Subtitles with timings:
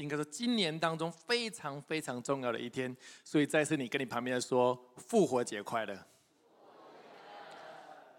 [0.00, 6.06] 应该说今年当中非常非常重要的一天，所以再次你跟你旁边的说复活节快乐。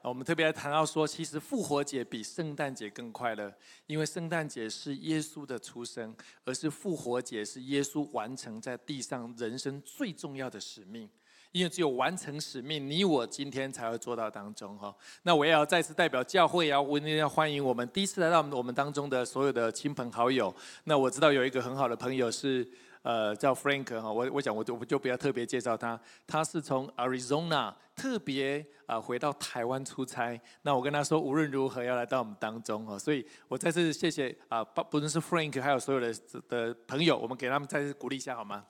[0.04, 3.52] 我们特别来谈到说，其实复活节比圣诞节更快乐，
[3.88, 11.09] 因为圣诞节是耶稣的出生，而是复活节是耶稣完成在地上人生最重要的使命。
[11.52, 14.96] 因为只有完成使命，你我今天才会做到当中哈。
[15.23, 20.54] 那我也要再次代表教会，要温要欢迎我们第一次来到我们当中的所有的亲朋好友。
[20.86, 22.66] 那我知道有一个很好的朋友是
[23.02, 30.40] 呃叫 Frank 哈，我我想我就我就不要特别介绍他，他是从 Arizona 特别啊回到台湾出差。
[30.62, 36.13] 那我跟他说无论如何要来到我们当中哈，所以我再次谢谢啊不不论是 Frank 还有所有的
[36.48, 38.63] 的朋友，我们给他们再次鼓励一下好吗？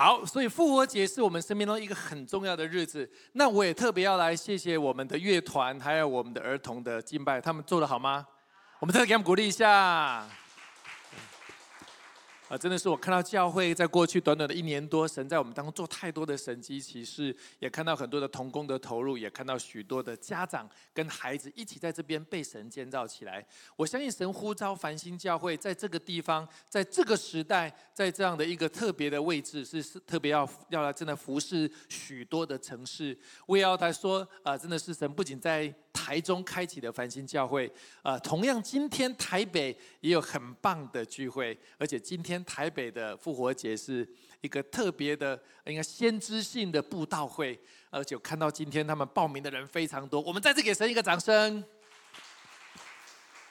[0.00, 3.06] 好，所以复活节是我们生命中一个很重要的日子。
[3.34, 8.26] 那我也特别要来谢谢我们的乐团，还有我们的儿童的敬拜，他们做的好吗？
[8.78, 10.26] 我们再给他们鼓励一下。
[12.50, 23.46] 啊，真的是我看到教会在过去短短的一年多，神在我们当中做太多的神迹奇事，也看到很多的童工的投入，也看到许多的家长跟孩子一起在这边被神建造起来。
[23.76, 33.16] 我相信神呼召繁星教会在这个地方，在这个时代，在这样的一个特别的位置，是是特别要要来真的服侍许多的城市。
[33.46, 35.72] 我也要来说，啊，真的是神不仅在。
[35.92, 37.70] 台中开启的繁星教会，
[38.02, 44.08] 啊，同样今天台北也有很棒的聚会，而且今天台北的复活节是
[44.40, 47.58] 一个特别的，应该先知性的布道会，
[47.90, 51.62] 而且看到今天他们报名的人非常多，我们再次给神一个掌声。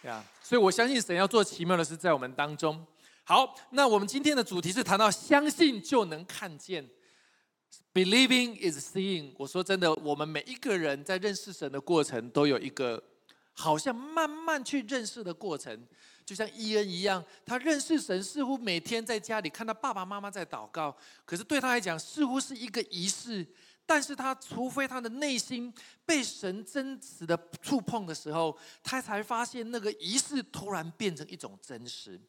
[0.04, 2.86] 呀，所以我相信神要做奇妙的事在我们当中。
[3.24, 6.90] 好，那我们今天的主题是谈到相信就能看见。
[7.94, 9.34] Believing is seeing。
[9.38, 13.04] 我说真的，我们每一个人在认识神的过程，都有一个
[13.54, 15.86] 好像慢慢去认识的过程。
[16.30, 20.96] 就像伊恩一样，他认识神，似乎每天在家里看到爸爸妈妈在祷告，
[21.26, 23.44] 可是对他来讲，似乎是一个仪式。
[23.84, 25.74] 但是他除非他的内心
[26.06, 32.22] 被神真实的触碰的时候，他才发现那个仪式突然变成一种真实。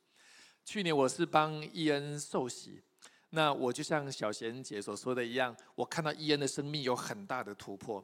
[0.65, 2.81] 去年我是帮伊恩受洗。
[3.29, 8.03] 那我就像小贤姐所说的一样，我看到伊恩的生命有很大的突破，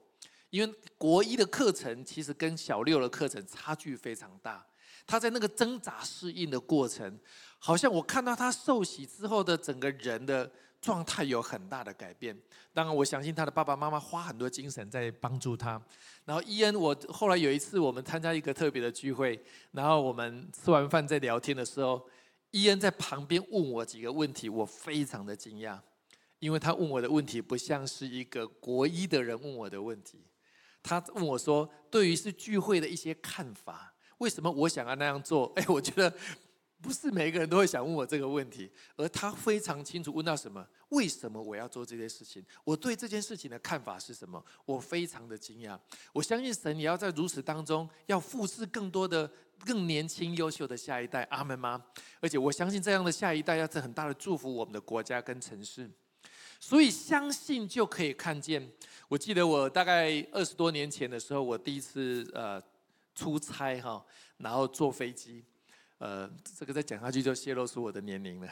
[0.50, 4.62] 因为国一的课程其实跟小六的课程差距非常大。
[5.06, 7.18] 他在那个挣扎适应的过程，
[7.58, 10.50] 好像我看到他受洗之后的整个人的
[10.80, 12.36] 状态有很大的改变。
[12.74, 15.80] 当然，我相信他的爸爸妈妈花很多精神在帮助他。
[16.24, 19.40] 然后伊恩，我后来有一次我们参加一个特别的聚会，
[19.72, 22.06] 然后我们吃完饭在聊天的时候。
[22.52, 25.78] 伊恩在旁边问我几个问题，我非常的惊讶，
[26.38, 30.24] 因为他问我的问题不像是一个国一的人问我的问题。
[30.82, 36.12] 他问我说：“对于是聚会的一些看法，为什么我想要那样做？” 哎，我觉得
[36.80, 45.78] 不是每个人都会想问我这个问题，而他非常清楚问到什么，为什么我要做这件事情，我对这件事情的看法是什么，我非常的惊讶。
[46.12, 49.30] 我相信神也要在如此当中，要复制更多的。
[49.64, 51.82] 更年轻、优秀的下一代，阿门吗？
[52.20, 55.90] 而且我相信这样的下一代要是很大的祝福我们的国家跟城市，
[56.60, 58.70] 所以相信就可以看见。
[59.08, 62.62] 我记得我大概二十多年前的时候，我第一次呃
[63.16, 64.04] 出差哈，
[64.36, 65.44] 然后坐飞机，
[65.98, 68.48] 呃，这个再讲下去就泄露出我的年龄了。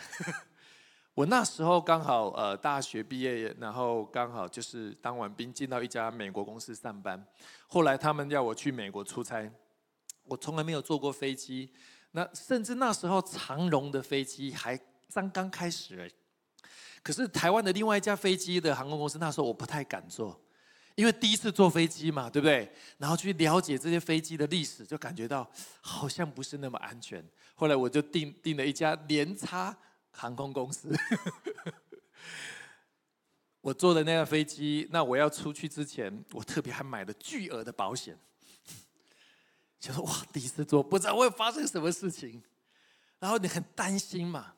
[1.15, 7.25] 我那时候刚好呃大学毕业，然后刚好就是当完兵进到一家美国公司上班，
[7.69, 9.49] 后来他们要我去美国出差。
[10.25, 11.71] 我从来没有坐过飞机，
[12.13, 14.75] 那甚至那时候长荣的飞机还
[15.13, 16.11] 刚刚开始，
[17.03, 20.41] 可是台湾的另外一家飞机的航空公司，那时候我不太敢坐，
[20.95, 22.71] 因为第一次坐飞机嘛，对不对？
[22.99, 25.51] 然后去了解这些飞机的历史，就感觉到
[25.81, 27.25] 好像不是那么安全。
[27.55, 29.77] 后来我就订订了一家联差
[30.11, 30.97] 航空公司，
[33.61, 38.17] 我坐的那架飞机，那我要出去之前，我特别还买了巨额的保险。
[39.81, 42.43] 就说哇，第一次坐，不知道会发生什么事情，
[43.19, 44.55] 然后你很担心嘛，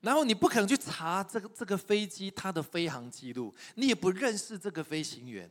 [0.00, 5.48] 然后你不可能去查这个这个飞机它的飞行记录，你也不认识这个飞行员，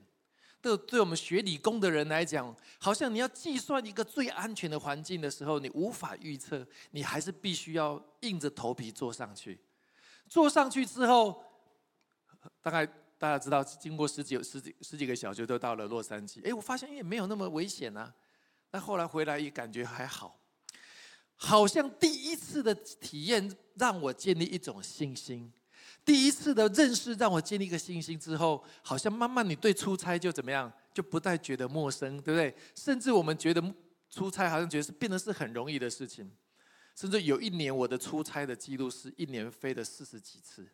[0.62, 9.60] 对，对我们学理工的人来讲，好像你要计算一个最安全的环境的时候，你无法预测，你还是必须要硬着头皮坐上去。
[10.28, 11.44] 坐上去之后，
[12.62, 12.86] 大概
[13.18, 16.44] 大家知道，经过十几、十几、十几个小时，都到了洛杉矶。
[16.44, 18.12] 哎，我发现也没有那么危险啊。
[18.72, 20.40] 那后来回来也感觉还好，
[21.36, 25.54] 好像第一次的体验让我建立一种信心。
[26.06, 32.56] 第一次的认识让我建立一个信心之后，好像慢慢你对出差就怎么样，就不再觉得陌生，对不对？
[32.76, 33.74] 甚至我们觉得
[34.10, 36.32] 出差好像觉得是变得是很容易的事情。
[36.96, 40.66] 甚至有一年我的出差的记录是一年飞了四十几次，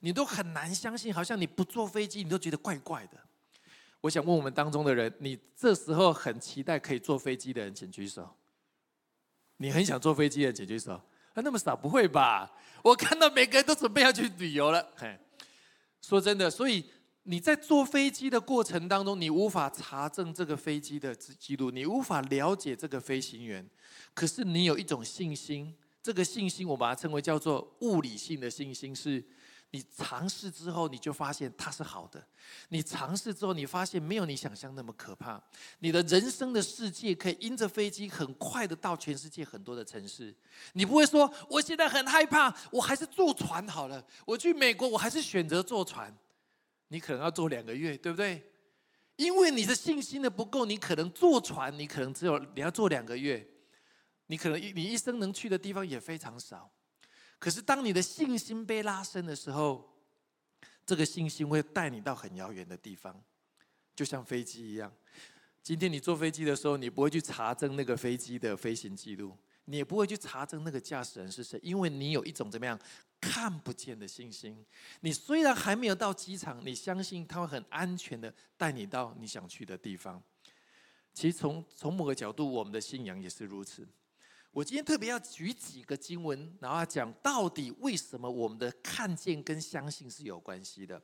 [0.00, 3.18] 你都很难相信，好像你不坐飞机你都觉得怪怪的。
[4.00, 8.36] 我想问我们当中的人，你这时候很期待可以坐飞机的人，请举手。
[9.56, 11.00] 你很想坐飞机的，请举手。
[11.34, 11.74] 他，那么少？
[11.74, 12.50] 不会吧？
[12.82, 14.88] 我看到每个人都准备要去旅游了。
[14.96, 15.18] 嘿，
[16.00, 16.84] 说真的，所以
[17.24, 23.68] 你在坐飞机的过程当中，你无法查证这个飞机的记录，你无法了解这个飞行员。
[24.14, 29.24] 可是你有一种信心，这个信心我把它称为叫做物理性的信心，是。
[29.74, 32.24] 你尝试之后，你就发现它是好的。
[32.68, 35.42] 你尝试之后，你发现没有你想象那么可怕。
[35.80, 40.32] 你的人生的世界可以因着飞机很快的到全世界很多的城市。
[40.74, 44.06] 你不会说我现在很害怕，我还是坐船好了。
[44.24, 46.16] 我去美国，我还是选择坐船。
[46.86, 48.48] 你可能要坐两个月，对不对？
[49.16, 53.44] 因为你的信心的不够，你可能坐船，你可能只有你要坐两个月。
[54.26, 56.70] 你可能你一生能去的地方也非常少。
[57.44, 59.86] 可是，当你的信心被拉伸的时候，
[60.86, 63.22] 这个信心会带你到很遥远的地方，
[63.94, 64.90] 就像飞机一样。
[65.62, 69.36] 今天你坐飞机的时候，你不会去查证那个飞机的飞行记录，
[69.66, 72.80] 你也不会去查证那个驾驶人是谁，因为你有一种怎么样
[73.20, 74.64] 看不见的信心。
[75.00, 80.22] 你虽然还没有到机场，你相信他会很安全的带你到你想去的地方。
[81.12, 83.86] 其实，从从某个角度，我们的信仰也是如此。
[84.54, 91.02] 我今天特别要举几个经文，然后讲到底为什么我们的看见跟相信是有关系的。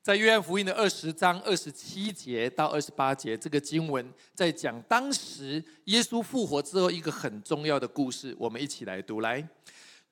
[0.00, 8.34] 在约翰福音的二十章二十七节到二十八节，这个经文在讲当时耶稣复活之后一个很重要的故事。
[8.38, 9.46] 我们一起来读，来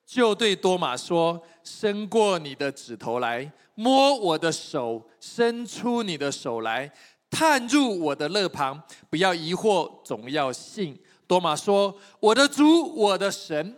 [0.05, 6.93] 就对多马说：“伸过你的指头来，摸我的手；伸出你的手来，
[7.27, 8.83] 探入我的肋旁。
[9.09, 10.95] 不要疑惑，总要信。”
[11.31, 13.73] 多马说：“我的主，我的神。”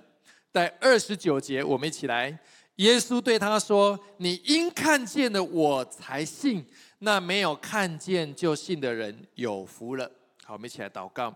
[0.51, 2.35] 在二十九节，我们一起来。
[2.77, 6.65] 耶稣对他说：“你因看见了我才信，
[6.97, 10.09] 那没有看见就信的人有福了。”
[10.43, 11.31] 好，我们一起来祷告。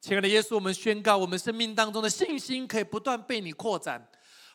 [0.00, 4.00] 亲爱的耶稣，我们宣告，我们生命当中的信心可以不断被你扩展，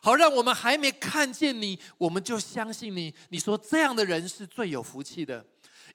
[0.00, 3.14] 好让我们还没看见你，我们就相信你。
[3.28, 5.44] 你说这样的人是最有福气的。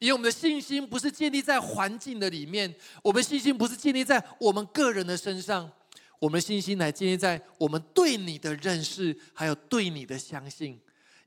[0.03, 5.71] 因为我们的信心不是建立在环境的里面，我们信心不是建立在我们个人的身上，
[6.19, 10.77] 我们信心来建立在我们对你的认识，还有对你的相信。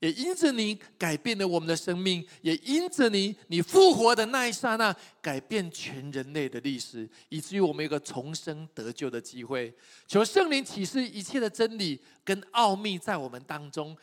[0.01, 9.73] 也因着你改变了我们的生命，也因着你你复活的那一刹那，改变全人类的历史，以至于我们有个重生得救的机会。
[10.07, 13.97] 求圣灵启示一切的真理跟奥秘在我们当中。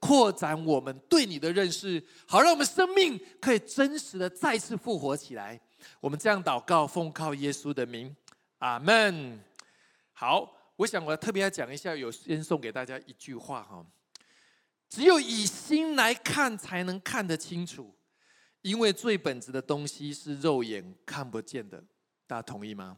[0.00, 5.60] 扩展我们对你的认识，好让我们生命可以真实的再次复活起来。
[6.00, 8.14] 我们这样祷告，奉靠耶稣的名，
[8.58, 9.38] 阿门。
[10.12, 13.86] 好，我想我要特别要讲一下，有先送给大家一句话哈：
[14.88, 17.94] 只有以心来看，才能看得清楚，
[18.62, 21.82] 因为最本质的东西是肉眼看不见的。
[22.26, 22.96] 大家同意吗？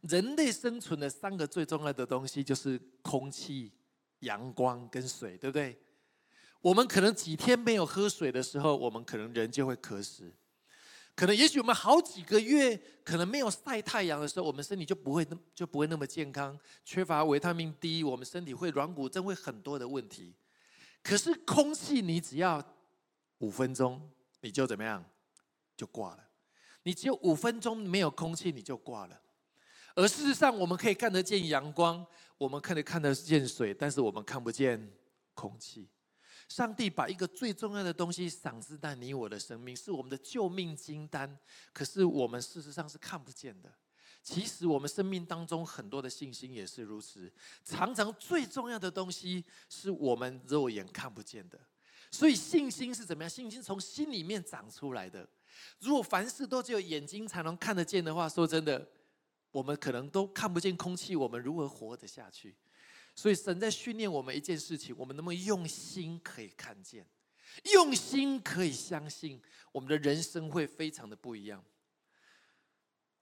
[0.00, 3.70] 人类生存的三个最重要的东西就是空气。
[4.20, 5.78] 阳光跟水，对不对？
[6.60, 10.32] 我们可能几天没有喝水的时候，我们可能人就会渴死。
[11.16, 20.34] 可能也许我们好几个月可能没有晒太阳的时候，我们身体就不会那就不会那么健康，缺乏维他命 D，我们身体会软骨症，会很多的问题。
[21.02, 22.62] 可是空气，你只要
[23.38, 24.10] 五分钟，
[24.40, 25.04] 你就怎么样，
[25.76, 26.28] 就挂了。
[26.84, 29.20] 你只有五分钟没有空气，你就挂了。
[29.94, 32.04] 而事实上，我们可以看得见阳光，
[32.38, 34.90] 我们可以看得见水，但是我们看不见
[35.34, 35.88] 空气。
[36.48, 41.38] 上帝把一个最重要的东西赏赐在你我的生命，是我们的救命金丹。
[41.72, 43.72] 可是我们事实上是看不见的。
[44.22, 47.32] 其实我们生命当中很多的信心也是如此，
[47.64, 51.58] 常常最重要的东西是我们肉眼看不见的。
[52.10, 53.30] 所以信心是怎么样？
[53.30, 55.28] 信心从心里面长出来的。
[55.78, 58.86] 如果凡事都只有眼睛才能看得见的话，说真的。
[59.50, 62.56] 我们可能都看不见空气，我们如何活得下去？
[63.14, 67.06] 所以神在训练我们一件事情：我们能不能用心可以看见？
[67.72, 69.42] 用心可以相信，
[69.72, 71.62] 我们的人生会非常的不一样。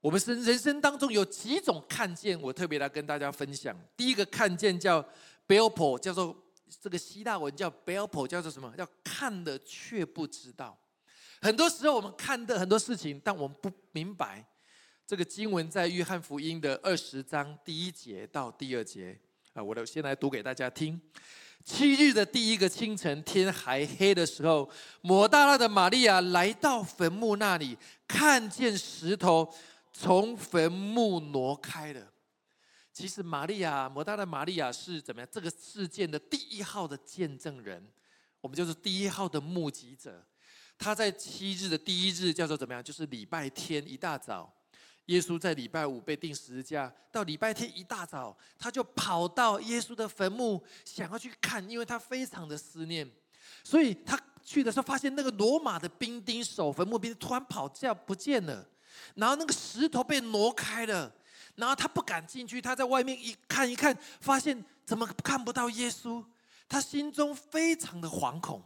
[0.01, 3.77] 我们生人生当中有几种看见，我特别来跟大家分享。
[3.97, 5.03] 第一个看见叫
[5.49, 6.37] “belpo”，叫做
[6.81, 8.73] 这个希腊文叫 “belpo”，叫做什么？
[8.77, 10.79] 叫看的却不知道。
[11.41, 14.47] 很多时候我们看的很多事情，但我们不明白。
[15.09, 19.19] 这个经文在约翰福音的二十章第一节到第二节
[19.55, 21.01] 啊，我先来读给大家听。
[21.65, 24.69] 七日的第一个清晨，天还黑的时候，
[25.01, 29.51] 抹大拉的玛利亚来到坟墓那里，看见石头。
[29.95, 32.13] 从坟墓挪开了。
[32.93, 35.29] 其实，玛利亚，摩大的玛利亚是怎么样？
[35.33, 37.83] 这个事件的第一号的见证人，
[38.43, 40.23] 我们就是第一号的目击者。
[40.77, 42.85] 他在七日的第一日叫做怎么样？
[42.85, 44.53] 就是礼拜天一大早，
[45.09, 53.11] 耶稣在礼拜五被钉十字架，到礼拜天一大早，他就跑到耶稣的坟墓，想要去看，因为他非常的思念。
[53.65, 58.67] 所以他去的时候，发现那个罗马的兵丁守坟墓兵突然跑掉不见了。
[59.15, 61.11] 然后那个石头被挪开了，
[61.55, 66.23] 然后他不敢进去，他在外面一看一看，发现怎么看不到耶稣，
[66.69, 68.63] 他心中非常的惶恐，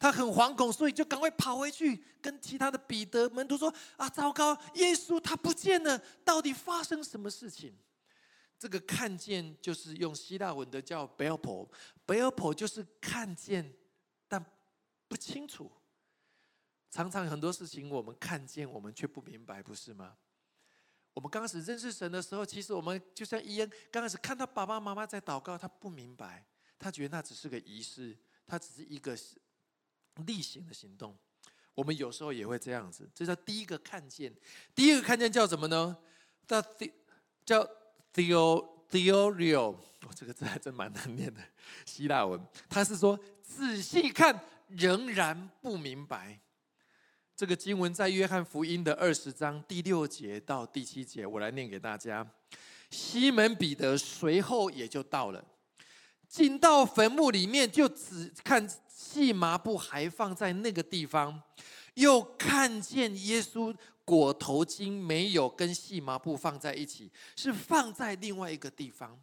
[0.00, 7.76] 他很惶恐，所以就赶快跑回去跟其他的彼得门徒说：“啊，糟糕，耶稣他不见了，到底发生什么事情？”
[8.58, 13.74] 这个看见就是用希腊文的叫 “belpo”，“belpo” 就是看见
[14.26, 14.42] 但
[15.06, 15.70] 不清楚。
[16.90, 20.16] 常常很多事情我们看见，我们却不明白，不是吗？
[21.12, 26.46] 我们刚开始认识神的时候，其实我们就像伊恩，刚开始看到爸爸妈妈在祷告，他不明白，
[26.78, 28.16] 他觉得那只是个仪式，
[28.46, 29.16] 他只是一个
[30.26, 31.16] 例行的行动。
[31.74, 34.32] 我们有时候也会这样子，这叫第一个看见。
[34.74, 35.96] 第一个看见叫什么呢？
[36.46, 36.60] 叫
[37.44, 37.66] 叫
[38.12, 39.72] theo theorio，
[40.02, 41.40] 哦，这个字还真蛮难念的，
[41.86, 42.40] 希腊文。
[42.68, 46.40] 他是说仔细看仍然不明白。
[47.36, 52.28] 这个经文在约翰福音的二十章第六节到第七节，我来念给大家。
[52.90, 55.42] 西门彼得随后也就到了，
[56.30, 61.42] 进到坟墓里面，就只看细麻布还放在那个地方，
[61.94, 69.20] 又看见耶稣裹头巾没有跟细麻布放在一起，是放在另外一个地方，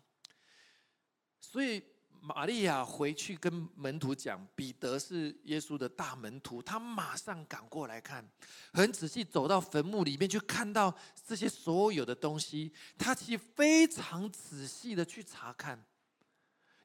[1.39, 1.81] 所以。
[2.19, 8.27] 玛利亚回去跟门徒讲，彼得是耶稣的大门徒，他马上赶过来看，
[8.73, 10.93] 很仔细走到坟墓里面去看到
[11.25, 15.81] 这些所有的东西，他其实非常仔细的去查看，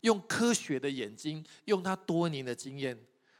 [0.02, 2.96] 用科学的眼睛，用他多年的经验，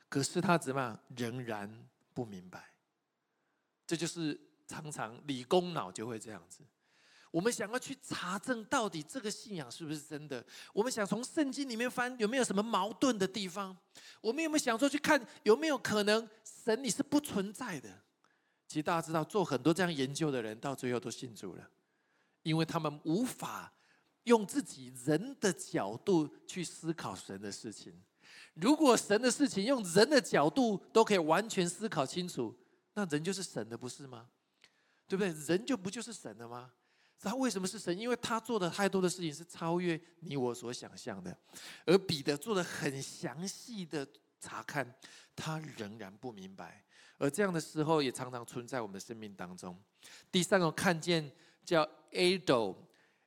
[0.09, 2.73] 可是他怎么样仍然不明白，
[3.87, 6.65] 这就是常常理工脑就会这样子。
[7.31, 10.45] 我们想要去查证到底这个信仰是不是真的？
[10.75, 13.75] 我们想从圣经里面翻有没有什么矛盾的地方？
[14.21, 17.89] 我们有没有想说去看有没有可能神你是不存在的？
[18.69, 21.67] 其实大家知道，做很多这样研究的人到最后都信主了，
[22.43, 23.73] 因为他们无法
[24.25, 27.93] 用自己人的角度去思考神的事情。
[28.55, 32.55] 如果神的事情用人的角度都可以完全思考清楚，
[32.95, 34.29] 那人就是神的，不是吗？
[35.09, 35.33] 对不对？
[35.47, 36.71] 人就不就是神的吗？
[37.19, 37.97] 他为什么是神？
[37.97, 41.37] 因为他做的太多的事情是超越你我所想象的，
[41.87, 44.07] 而彼得做的很详细的
[44.41, 44.93] 查看，
[45.37, 46.85] 他仍然不明白。
[47.19, 49.81] 而这样的时候也常常存在我们的生命当中。
[50.33, 51.31] 第三个看见
[51.65, 52.75] 叫 Ado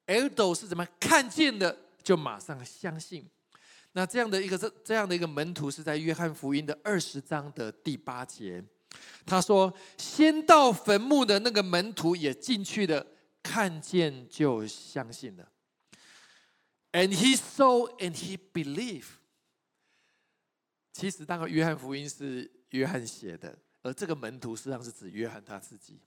[0.08, 3.30] Ado，Ado 是怎么看见的就马上相信。
[3.94, 8.64] 那这样的一个这这样的一个门徒是在约翰福音的二十章的第八节，
[9.26, 13.06] 他说：“先到坟墓的那个门徒也进去了。”
[13.48, 15.48] 看见就相信了
[16.94, 19.06] ，and he saw and he believed。
[20.92, 26.02] 其实，那个约翰福音是约翰写的，而这个门徒实际上是指约翰他自己。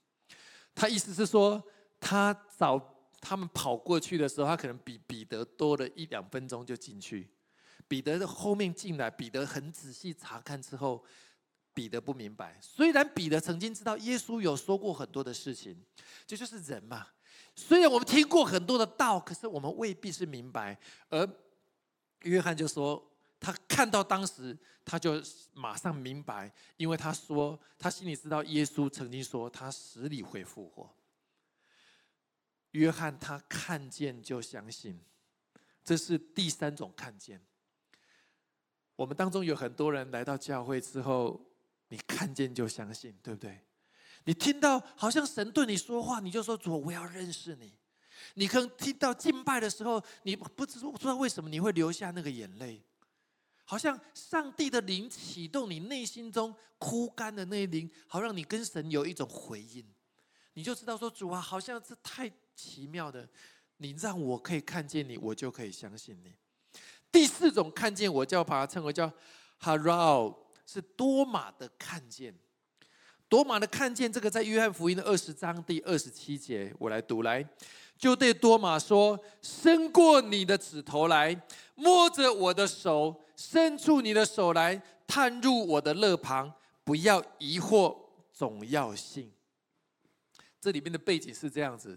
[0.75, 1.62] 他意思是说，
[2.00, 2.76] 他找
[3.20, 7.28] 他们跑过去的时候，他可能比彼得多了一两分钟就进去。
[7.87, 11.02] 彼得的后面进来，彼得很仔细查看之后，
[11.72, 12.58] 彼得不明白。
[12.60, 15.76] 虽然彼得曾经知道耶稣有说过很多的事情，
[16.26, 17.06] 这就是人嘛。
[17.54, 20.78] 虽然我们听过很多的道，可是我们未必是明白。
[21.08, 21.28] 而
[22.22, 23.02] 约翰就说，
[23.40, 25.20] 他看到当时，他就
[25.54, 30.88] 马上明白，因为他说他心里知道耶稣曾经说他死里会复活。
[32.72, 35.00] 约翰他看见就相信，
[35.84, 37.40] 这是第三种看见。
[38.96, 41.40] 我们当中有很多人来到教会之后，
[41.88, 43.60] 你看见就相信，对不对？
[44.25, 47.78] 你听到好像神对你说话，你就说主，我要认识你。
[48.34, 52.84] 你可能听到敬拜的时候，你不知不知道为什么你会流下那个眼泪，
[53.64, 59.87] 好像上帝的灵启动你内心中枯干的那灵，好让你跟神有一种回应，
[60.54, 62.28] 你就知道说主啊，好像是太
[62.59, 63.29] 奇妙的，
[63.77, 66.35] 你让我可以看见你，我就可以相信你。
[67.12, 69.11] 第四种看见，我叫把它称为叫
[69.62, 70.35] “haro”，
[70.67, 72.35] 是多马的看见。
[73.29, 77.47] 多马的看见，这个在约翰福音的二十章第二十七节，我来读来，
[77.97, 81.41] 就对多马说：“伸过你的指头来，
[81.77, 87.97] 摸着我的手，伸出你的手来，探入我的肋旁，不要疑惑，
[88.33, 89.33] 总要信。”
[90.61, 91.97] 这里面的背景是这样子。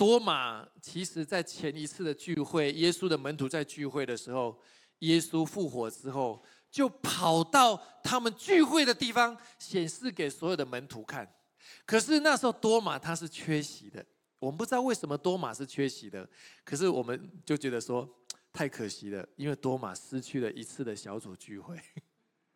[0.00, 4.58] 多马其实，在前一次的聚会，耶稣的门徒在聚会的时候，
[5.00, 11.30] 耶稣复活之后，就跑到他们聚会的地方，显示给所有的门徒看。
[11.84, 14.02] 可是那时候多马他是缺席的，
[14.38, 16.26] 我们不知道为什么多马是缺席的。
[16.64, 18.08] 可是我们就觉得说，
[18.54, 21.78] 太可惜了，因为多马失去了一次的小组聚会，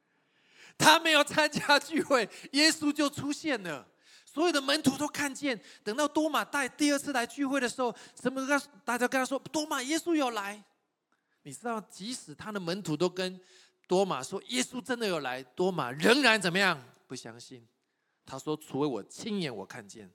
[0.79, 3.87] 他没有参加聚会，耶稣就出现了。
[4.35, 10.61] 所有的门徒都看见，等到多马带第二次来聚会的时候，什么跟大家跟他说：“多马，耶稣有来。”
[11.45, 13.41] 你知道，即使他的门徒都跟
[13.87, 16.83] 多马说耶稣真的有来，多马仍然怎么样？
[17.07, 17.65] 不相信。
[18.27, 20.11] 他说：“除非我亲眼我看见。”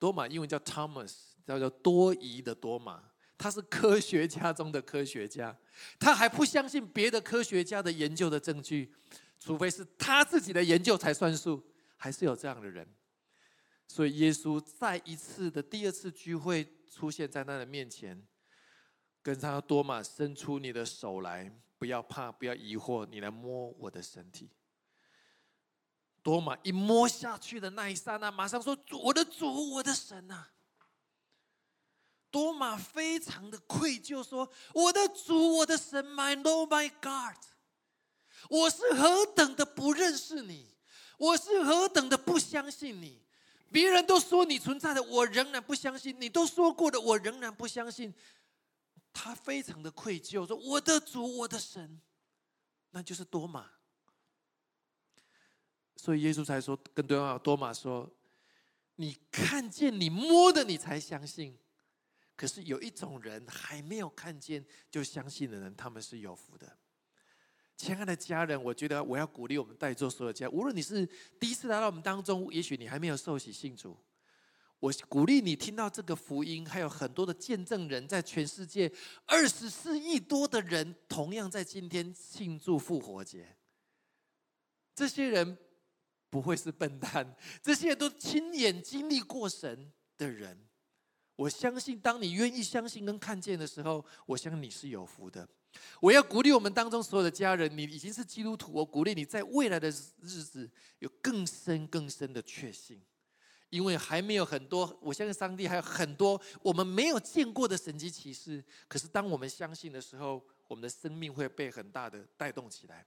[0.00, 1.12] 多马英文叫 Thomas，
[1.46, 3.02] 叫做多疑的多马。
[3.36, 5.54] 他是科学家中的科学家，
[6.00, 8.90] 他还不相信别的科学家的研究的证据，
[9.38, 11.62] 除非是他自己的研究才算数。
[12.00, 12.94] 还是有这样的人，
[13.88, 18.26] 所以耶稣再一次的第二次聚会出现在他的面前，
[19.20, 24.50] 跟他多马伸出你的手来，不要怕，不要疑惑，你来摸我的身体。
[26.22, 30.52] 多马一摸下去的那一刹那，马上说：“我的主，我的神啊！”
[32.30, 37.42] 多马非常的愧疚，说：“我的主，我的神，My Lord, My God，
[38.50, 40.74] 我是何等的不认识你。”
[41.18, 43.20] 我是何等的不相信你！
[43.70, 48.14] 别人都说你存在的，我仍然不相信；你都说过的，我仍然不相信。
[49.12, 52.00] 他非常的愧疚，说：“我的主，我的神，
[52.90, 53.68] 那就是多马。”
[55.96, 58.08] 所以耶稣才说，跟多马多马说
[58.96, 61.58] ：“你看见、你摸的，你才相信。
[62.36, 66.78] 可是有一种人还没有看见就相信的人，他们是有福的。”
[67.78, 73.96] 亲爱的家人，我觉得我要鼓励我们在座所有家，无论你是第一次来到我们当中，也许你还没有受洗信主，
[74.80, 78.92] 我鼓励你听到这个福音，还有很多的见证人在全世界
[79.26, 83.56] 二十四亿多的人，同样在今天庆祝复活节。
[84.92, 85.56] 这些人
[86.28, 90.66] 不会是笨蛋，这些都亲眼经历过神的人。
[91.36, 95.48] 我相信，当你愿意相信跟看见的时候，我相信你是有福的。
[96.00, 103.02] 我要鼓励我们当中所有的家人，你已经是基督徒，我鼓励你在未来的日子有更深更深的确信，
[103.68, 108.64] 因为还没有很多，我相信上帝还有很多我们没有见过的神迹奇事。
[108.86, 113.06] 可是当我们相信的时候，我们的生命会被很大的带动起来。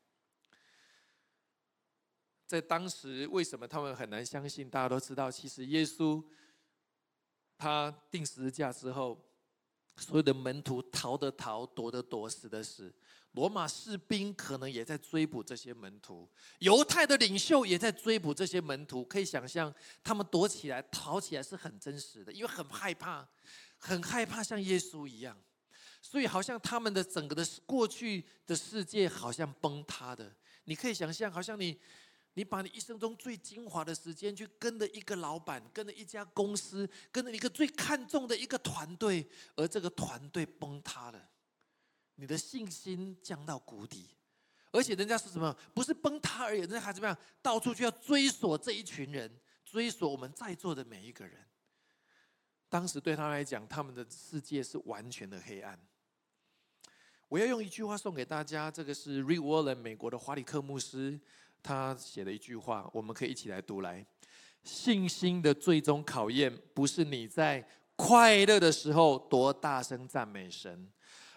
[2.45, 4.69] 在当时，为什么他们很难相信？
[4.69, 6.23] 大家都知道，其实耶稣
[7.57, 9.30] 他定十字架之后。
[9.97, 12.93] 所有的门徒逃的逃，躲的躲，死的死。
[13.33, 19.05] 罗马士兵可能也在追捕这些门徒，犹太的领袖也在追捕这些门徒。
[19.05, 19.73] 可以想象，
[20.03, 23.25] 他们躲起来、逃起来是很真实的，因为很害怕，
[23.77, 25.37] 很害怕像耶稣一样。
[26.01, 30.35] 所以，好像他们的整个的过去的世界好像崩塌的。
[30.65, 31.79] 你可以想象，好像你。
[32.33, 41.29] 你把你一生中最精华的时间去跟着一个老板，跟着一家公司，跟着一个最看重的一个团队，而这个团队崩塌了，
[42.15, 44.15] 你的信心降到谷底，
[44.71, 45.53] 而且人家是什么？
[45.73, 47.17] 不是崩塌而已，人家还怎么样？
[47.41, 49.29] 到处就要追索这一群人，
[49.65, 51.45] 追索我们在座的每一个人。
[52.69, 55.77] 当时对他来讲，他们的世界是完全的黑暗。
[57.27, 61.19] 我要用一句话送给大家，这个是 Rick Warren 美国的华里克牧师。
[61.63, 64.05] 他写了一句话，我们可以一起来读来：
[64.63, 70.91] 信心的最终考验，不是你在快乐的时候多大声赞美神，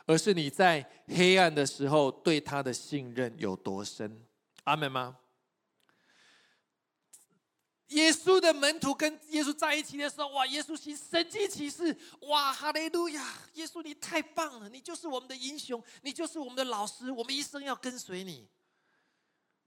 [0.07, 4.25] 而是你在黑暗的时候对他的信任有多深。
[4.65, 5.19] 阿门吗？
[7.89, 10.47] 耶稣的门徒跟耶稣在一起的时候，哇！
[10.47, 12.51] 耶稣行神迹奇事，哇！
[12.51, 13.23] 哈利路亚！
[13.53, 18.49] 耶稣你太棒了，你就是我们的英雄，你就是我们的老师，我们一生要跟随你。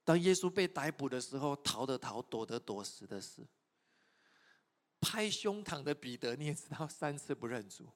[0.07, 3.47] 当耶稣被逮捕的时候，逃的逃，躲的躲，死的死。
[5.01, 7.93] 拍胸膛的彼得，你也知道，三次不认主。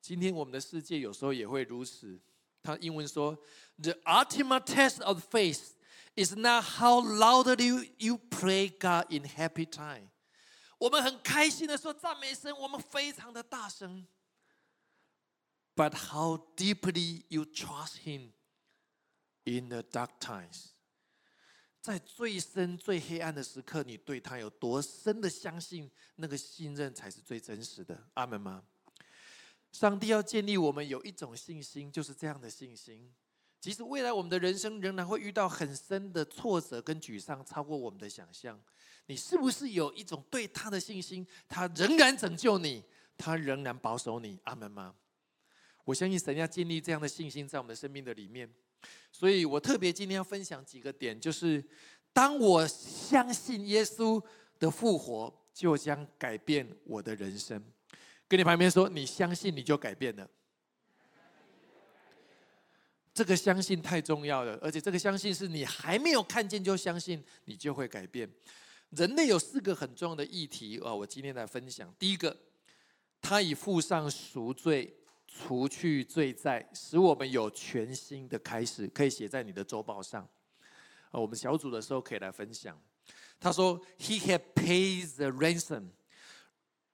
[0.00, 2.20] 今天我们的世界有时候也会如此。
[2.62, 3.38] 他英文说：“
[3.82, 5.72] The ultimate test of faith
[6.14, 10.08] is not how loudly you pray God in happy time。”
[10.78, 14.06] 我们很开心的说赞美神，我们非常的大声。
[15.74, 18.32] But how deeply you trust Him
[19.44, 20.70] in the dark times？
[21.87, 25.89] 在最深、最黑暗的时刻，你对他有多深的相信？
[26.17, 27.97] 那个信任才是最真实的。
[28.15, 28.61] 阿门吗？
[29.71, 33.09] 上帝要建立我们有一种信心，就是这样的信心。
[33.61, 38.61] 即使未来我们的人生仍然会遇到很深的挫折跟沮丧，超过我们的想象，
[39.05, 41.25] 你是不是有一种对他的信心？
[41.47, 42.83] 他仍然拯救你，
[43.17, 44.37] 他仍然保守你。
[44.43, 44.93] 阿门吗？
[45.85, 48.53] 我相信神要建立这样的信心在我们的生命的里面。
[49.11, 51.63] 所以我特别今天要分享几个点，就是
[52.13, 54.23] 当我相信耶稣
[54.59, 57.63] 的复活，就将改变我的人生。
[58.27, 60.29] 跟你旁边说，你相信你就改变了。
[63.13, 68.29] 这个相信太重要了，而且这个相信是你还没有看见就相信，你就会改变。
[68.91, 71.91] 人类有四个很重要的议题啊，我今天来分享。
[71.97, 72.37] 第一个，
[73.19, 74.95] 他已付上赎罪，
[75.27, 80.27] 除去罪债，使我们有全新的开始，可以写在你的周报上。
[81.11, 82.81] 啊，我们小组的时候可以来分享。
[83.39, 85.89] 他说：“He had paid the ransom。”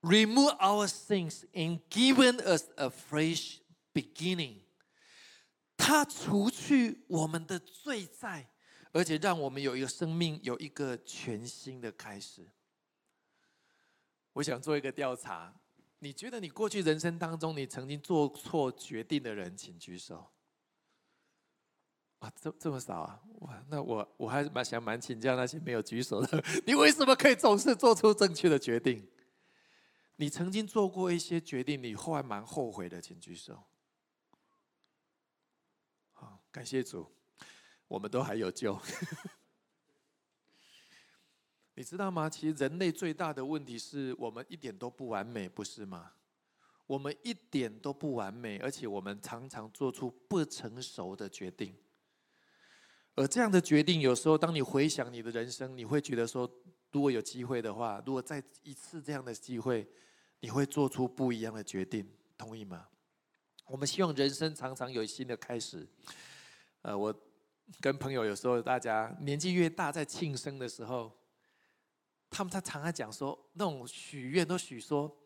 [0.02, 3.60] remove our sins and given us a fresh
[3.94, 4.60] beginning。
[5.78, 8.50] 他除去我们的罪债，
[8.92, 12.46] 而且让我们有一个生命，有一个全新的开始。
[14.34, 15.58] 我想做一个调查，
[16.04, 20.30] 你觉得你过去人生当中，你曾经做错决定的人，请举手。
[22.18, 23.22] 哇，这这么少啊！
[23.40, 29.08] 哇，那我我还蛮想蛮请教那些没有举手的， 你为什么可以总是做出正确的决定？
[30.16, 33.64] 你曾经做过一些决定，你后来蛮后悔的，请举手。
[36.12, 37.10] 好，感谢主，
[37.88, 38.78] 我们都还有救。
[41.74, 42.28] 你知道吗？
[42.28, 46.12] 其实人类最大的问题是我们一点都不完美，不是吗？
[46.86, 51.74] 我们一点都不完美，而且我们常常做出不成熟的决定。
[53.14, 56.50] 而这样的决定，有时候当你回想你的人生，你会觉得说。
[56.92, 59.84] 如果有机会的话，如果再一次这样的机会，
[60.38, 62.08] 你会做出不一样的决定，
[62.38, 62.86] 同意吗？
[63.66, 65.84] 我们希望人生常常有新的开始。
[66.82, 67.12] 呃，我
[67.80, 71.10] 跟朋友有时候大家年纪越大，在庆生的时候，
[72.34, 75.16] 他们他常常讲说，那种许愿都许说，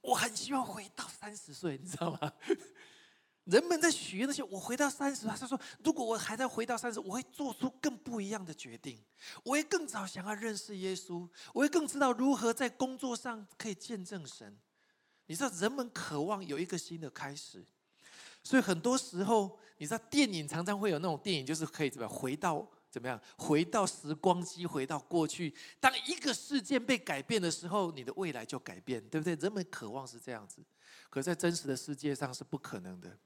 [0.00, 2.32] 我很希望回到三十岁，你知道吗？
[3.44, 9.00] 人们在许愿那些，我回到三十，他说：“如果我还在回到三十，我会做出更不一样的决定，
[9.44, 14.58] 我会更早想要认识耶稣，我会更知道如何在工作上可以见证神。”
[15.26, 17.64] 你知道，人们渴望有一个新的开始，
[18.42, 25.52] 所以很多时候，你知道，电影常常会有那种电影，就是可以怎么回到怎么样，回到时光机，回到过去。
[25.78, 29.34] 当一个事件被改变的时候，你的未来就改变，对不对？
[29.34, 30.62] 人们渴望是这样子，
[31.10, 33.18] 可在真实的世界上是不可能的。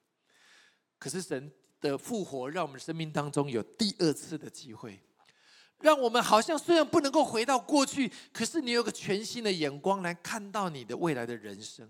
[0.98, 5.00] 可是神的复活，让我们生命当中有第二次的机会，
[5.78, 11.88] 让我们好像虽然不能够回到过去，可是你有个全新的眼光来看到你的未来的人生。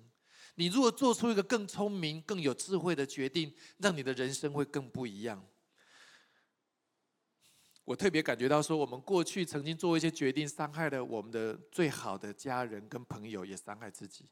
[0.56, 5.42] 你如果做出一个更聪明、更有智慧的决定，让你的人生会更不一样。
[7.90, 14.30] 我特别感觉到说，我们过去曾经做一些决定，伤害了我们的最好的家人跟朋友，也伤害自己。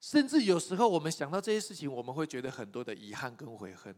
[0.00, 3.94] 甚至有时候，我们想到这些事情，我们会觉得很多的遗憾跟悔恨。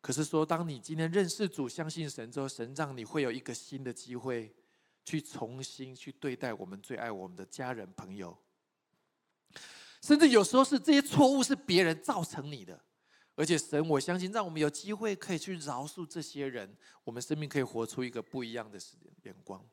[0.00, 4.52] 可是说，当你今天认识主、相信神之后，神让你会有一个新的机会，
[5.04, 8.36] 去重新去对待我们最爱我们的家人朋友。
[10.02, 12.82] 甚至有时候是这些错误是别人造成你的，
[13.38, 16.68] 而且神，我相信让我们有机会可以去饶恕这些人，
[17.04, 18.76] 我们生命可以活出一个不一样的
[19.22, 19.64] 眼光。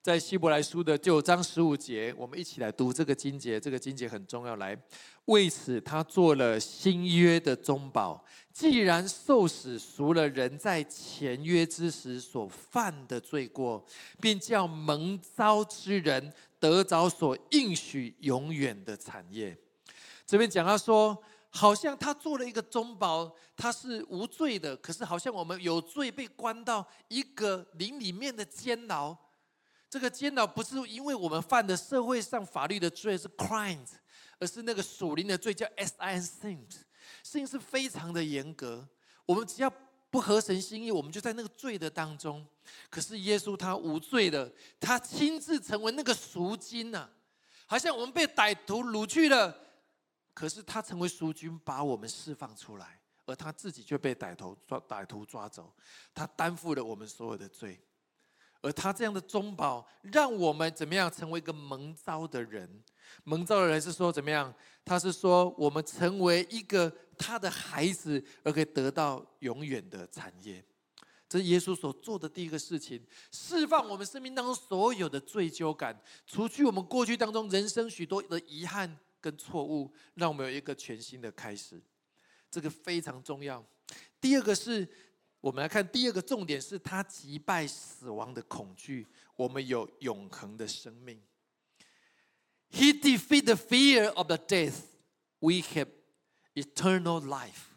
[0.00, 3.60] 在希伯来书的九章十五节，我们一起来读这个经节。
[3.60, 4.56] 这个经节很重要。
[4.56, 4.74] 来，
[5.26, 8.24] 为此他做了新约的中保。
[8.50, 13.84] 既然受死赎了人在前约之时所犯的罪过，
[14.18, 19.54] 便叫蒙召之人得着所应许永远的产业。
[20.24, 24.76] 这边讲到说，好像他做了一个中保，他是无罪的。
[24.76, 29.16] 可是好像我们有罪，被关到一个灵里面的监牢。
[29.88, 33.92] 这个监牢不是因为我们犯的社会上法律的罪是 crimes，
[34.38, 38.86] 而是那个属灵的罪叫 sin，sin 是非常的严格。
[39.24, 39.72] 我们只要
[40.10, 42.46] 不合神心意，我们就在那个罪的当中。
[42.90, 47.08] 可是耶稣他无罪的，他亲自成为那个赎金呐，
[47.66, 49.67] 好像我们被歹徒掳去了。
[50.38, 55.74] 可是他成为赎君，把我们释放出来，而他自己却被歹徒抓歹徒抓走，
[56.14, 57.80] 他担负了我们所有的罪。
[58.60, 62.84] 而他这样的中保，让我们怎么样成为一个蒙召的人？
[63.24, 64.54] 蒙召的人是说怎么样？
[64.84, 70.64] 他是说我们成为一个他的孩子，而可以得到永远的产业。
[71.28, 81.80] 这是耶稣所做的第一个事情，释放我们生命当中所有的罪疚感，除去我们过去当中人生许多的遗憾跟错误，让我们有一个全新的开始。
[82.50, 83.64] 这个非常重要。
[84.20, 84.88] 第二个是。
[85.40, 91.22] 我们来看第二个重点，是他击败死亡的恐惧，我们有永恒的生命。
[92.72, 94.80] He defeat the fear of the death.
[95.38, 95.86] We have
[96.54, 97.68] eternal life.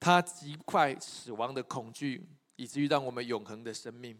[0.00, 4.18] 他击败死亡的恐惧，以至于让我们永恒的生命。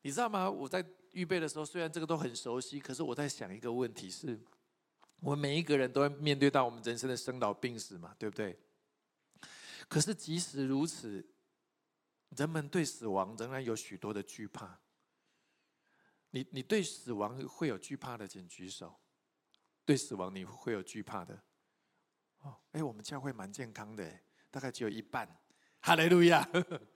[0.00, 0.50] 你知道吗？
[0.50, 4.40] 我在预备的时候，虽然这个都很熟悉，可是我在想一个问题：是
[5.20, 8.14] 我们每一个人都会面对到我们人生的生老病死嘛？
[8.18, 8.58] 对不对？
[9.88, 11.26] 可是即使如此，
[12.30, 14.80] 人们对死亡仍然有许多的惧怕。
[16.30, 19.00] 你你对死亡会有惧怕的，请举手。
[19.84, 21.40] 对死亡你会有惧怕的？
[22.40, 25.40] 哦，哎，我们教会蛮健康的，大概只有一半。
[25.80, 26.46] 哈利路亚。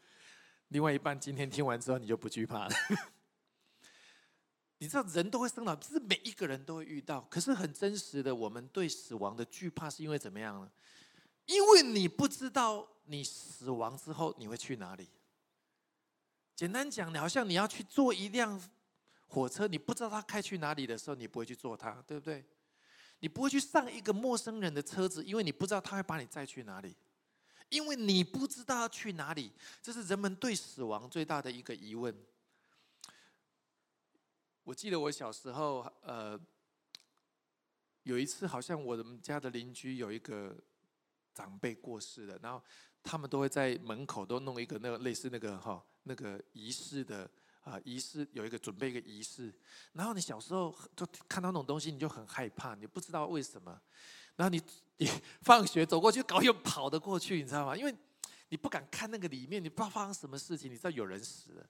[0.68, 2.74] 另外一半今天听完之后，你就不惧怕了。
[4.80, 7.20] 你知道人都会生老，不是每一个人都会遇到。
[7.30, 10.70] 可是很真实的，我们对死亡的惧怕是因为怎么样呢？
[11.44, 15.06] 因为你不知道你死亡之后你会去哪里。
[16.56, 18.58] 简单讲，你好像你要去坐一辆
[19.28, 22.42] 火车，你不知道它开去哪里的时候，你不会去坐它，对不对？
[23.18, 26.96] 你不会去上一个陌生人的车子，因为你不知道他会把你载去哪里。
[27.68, 32.16] 因为你不知道要去哪里，这是人们对死亡最大的一个疑问。
[34.64, 36.38] 我记得我小时候，呃，
[38.02, 40.56] 有一次好像我们家的邻居有一个。
[41.32, 42.62] 长辈过世了，然后
[43.04, 47.30] 他们都会在门口都弄一个那个类似那个哈那个仪式的
[47.62, 49.50] 啊仪式，有一个准备一个仪式。
[49.92, 53.80] 然后你小时候就看到那种东西，你就很害怕，你不知道为什么。
[54.34, 54.60] 然后你
[54.96, 55.08] 你
[55.42, 57.76] 放学走过去，搞又跑得过去，你知道吗？
[57.76, 57.96] 因为
[58.48, 61.66] 你不敢看那个里面，你不知道发生什么事情，你知道有人死了，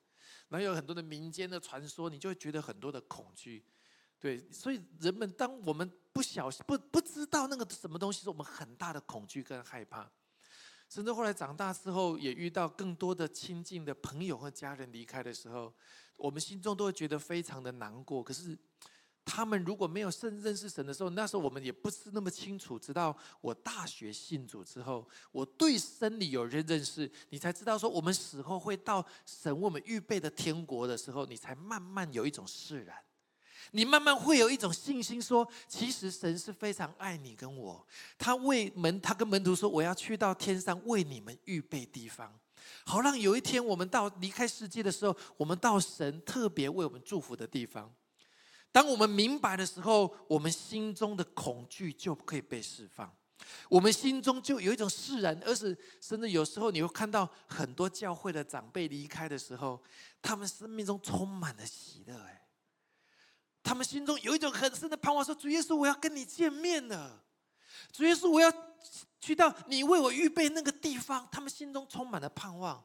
[0.51, 3.65] 然后有很多的民间的传说，你就会觉得很多的恐惧。
[4.19, 10.11] 对，所以人们当我们不小心不不知道那个什么东西，是我们很大的恐惧跟害怕，
[10.91, 15.75] 甚至后来长大之后，也遇到更多的亲近的朋友和家人离开的时候，
[16.17, 18.23] 我们心中都会觉得非常的难过。
[18.23, 18.59] 可是
[19.33, 22.77] 他们如果没有认认识神的时候，那时候我们也不是那么清楚。
[22.77, 32.97] 直到我大学信主之后，我对真理有认认识，你才知道说我们死后会到神为我们预备的天国的时候，你才慢慢有一种释然。
[33.71, 37.87] 你慢慢会有一种信心，说其实神是非常爱你跟我。
[38.19, 42.35] 他为门，他跟门徒说：“我要去到天上为你们预备地方，
[42.85, 47.95] 好让有一天我们到离开世界的时候，我们到神特别为我们祝福的地方。
[48.73, 53.13] 当我们明白的时候，我们心中的恐惧就可以被释放，
[53.69, 55.41] 我们心中就有一种释然。
[55.45, 59.83] 而是甚至有时候你会看到很多教会的长辈离开的时候，
[60.23, 62.17] 他们生命中充满了喜乐。
[62.21, 62.37] 哎。
[63.63, 67.23] 他们心中有一种很深的盼望，说：“主耶稣，我要跟你见面了。
[67.93, 68.51] 主耶稣，我要
[69.21, 72.83] 去到你为我预备那个地方。”他们心中充满了盼望。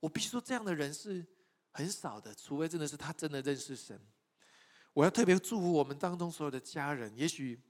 [0.00, 1.24] 我必须说，这样的人是
[1.70, 3.98] 很少的，除非真的是他真的认识神。
[4.94, 7.12] 我要特别祝福我们当中所有的家人。
[7.16, 7.60] 也许，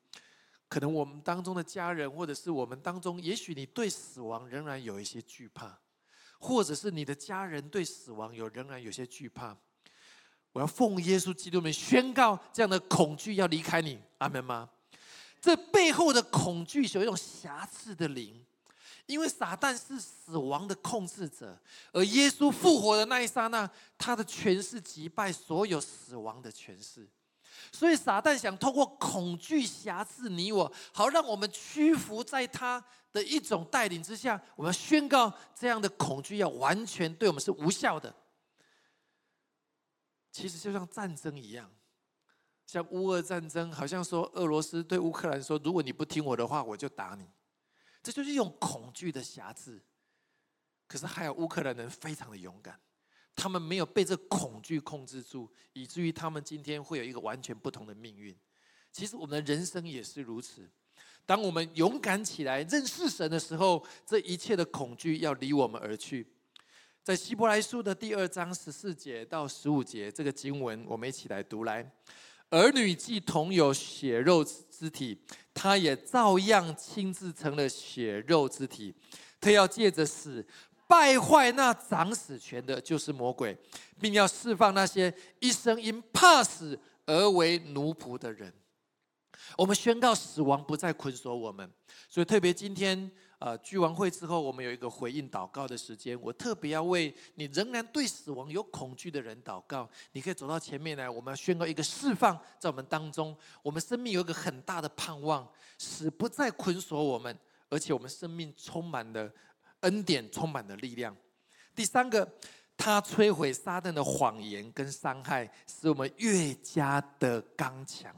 [0.69, 5.79] 可能我们当中的家人，或者是我们当中，也许你对死亡仍然有一些惧怕，
[6.39, 9.57] 或者是你的家人对死亡有仍然有些惧怕。
[10.53, 14.71] 我要奉耶稣基督名宣告，这样的恐惧要离开你，阿门吗？
[15.41, 18.45] 这背后的恐惧有一种瑕疵的灵，
[19.07, 21.59] 因为撒旦是死亡的控制者，
[21.93, 27.07] 而耶稣复活的那一刹那，他的权势击败所有死亡的权势，
[27.71, 34.41] 所以撒旦想通过恐惧辖制你我，好让我们屈服在他的一种带领之下。
[34.57, 38.15] 我们宣告，这样的恐惧要完全对我们是无效的。
[40.33, 41.71] 其实就像战争一样，
[42.67, 47.29] 像乌俄战争，好像说俄罗斯对乌克兰说：“如果你不听我的话，我就打你。”
[48.05, 49.83] 这就是一种恐惧的辖制。
[50.87, 52.79] 可是还有乌克兰人非常的勇敢，
[53.35, 58.37] 他们没有被这恐惧控制住，以至于他们今天会有一个完全不同的命运。
[58.93, 60.71] 其实我们的人生也是如此。
[61.27, 66.27] 当我们勇敢起来认识神的时候，这一切的恐惧要离我们而去。
[67.03, 71.91] 在希伯来书的第二章十四节到十五节，这个经文我们一起来读来。
[72.51, 75.19] 儿女既同有血肉之体，
[75.55, 78.95] 他也照样亲自成了血肉之体。
[79.41, 80.45] 他要借着死
[80.87, 83.57] 败坏那掌死权的，就是魔鬼，
[84.01, 88.53] 并要释放那些一生因怕死而为奴仆的人。
[89.57, 91.71] 我们宣告死亡不再捆锁我们，
[92.11, 93.11] 所以特别今天。
[93.45, 96.19] 呃，聚完会之后，我们有一个回应祷告的时间。
[96.23, 99.87] 我特别要为你仍然对死亡有恐惧的人祷告。
[100.13, 109.31] 你可以走到前面来，我们要宣告一个释放，在我们当中，我们生命有一个很大的盼望，死不再捆锁我们，而且我们生命充满了
[109.81, 111.15] 恩典，充满了力量。
[111.75, 112.27] 第三个，
[112.79, 118.11] 他摧毁撒旦的谎言跟伤害，使我们越加的刚强。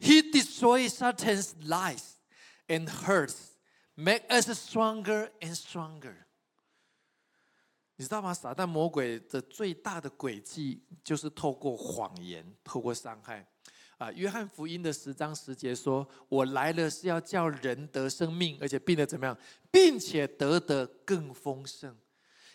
[0.00, 2.02] He destroys Satan's lies
[2.66, 3.51] and hurts.
[4.02, 6.16] Make us stronger and stronger。
[7.94, 8.34] 你知道吗？
[8.34, 13.46] 撒旦魔鬼的最大的诡计就是透过谎言，透过伤害。
[13.98, 19.38] 啊，约翰福音的十章十节说：“我来了是要叫人得生命，而且变得怎么样，
[19.70, 21.96] 并且得得更丰盛。”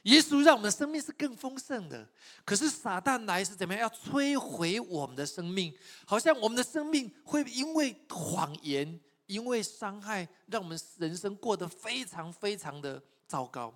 [0.04, 2.06] 耶稣让我们的生命是更丰盛的。
[2.44, 3.84] 可是撒旦来是怎么样？
[3.84, 5.74] 要摧毁我们的生命，
[6.06, 9.00] 好像我们的生命会因为谎言。
[9.28, 13.74] 因为伤害，让我们人生过得非常非常的糟糕。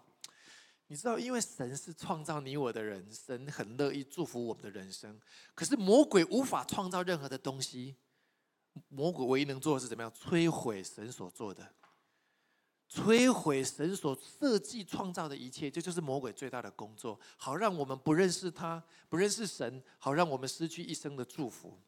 [0.87, 5.17] 你知道，因为神是创造你我的人，神很乐意祝福我们的人生。
[5.55, 7.95] 可是魔鬼无法创造任何的东西，
[8.89, 10.11] 魔鬼唯一能做的是怎么样？
[10.11, 11.73] 摧毁神所做的，
[12.89, 15.71] 摧毁神所设计创造的一切。
[15.71, 21.79] 这就是魔鬼最大的工作，好让我们不认识他，不认识神，好让我们失去一生的祝福。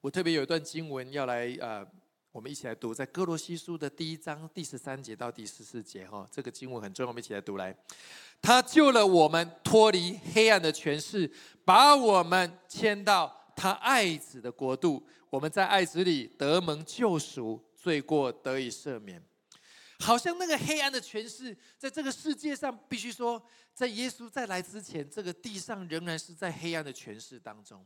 [0.00, 1.86] 我特别有一段经文要来呃。
[2.30, 7.74] 我们一起来读，在哥罗西书的第一章第十三节到第十四节，哈，这个经文很重要，我们一起来读来。
[8.42, 11.30] 他救了我们脱离黑暗的权势，
[11.64, 15.04] 把我们迁到他爱子的国度。
[15.30, 19.22] 我们在爱子里得蒙救赎，罪过得以赦免。
[19.98, 23.42] 好像那个黑暗的权势，在这个世界上，必须说，
[23.74, 27.84] 在耶稣再来之前，这个地上仍然是在黑暗的权势当中。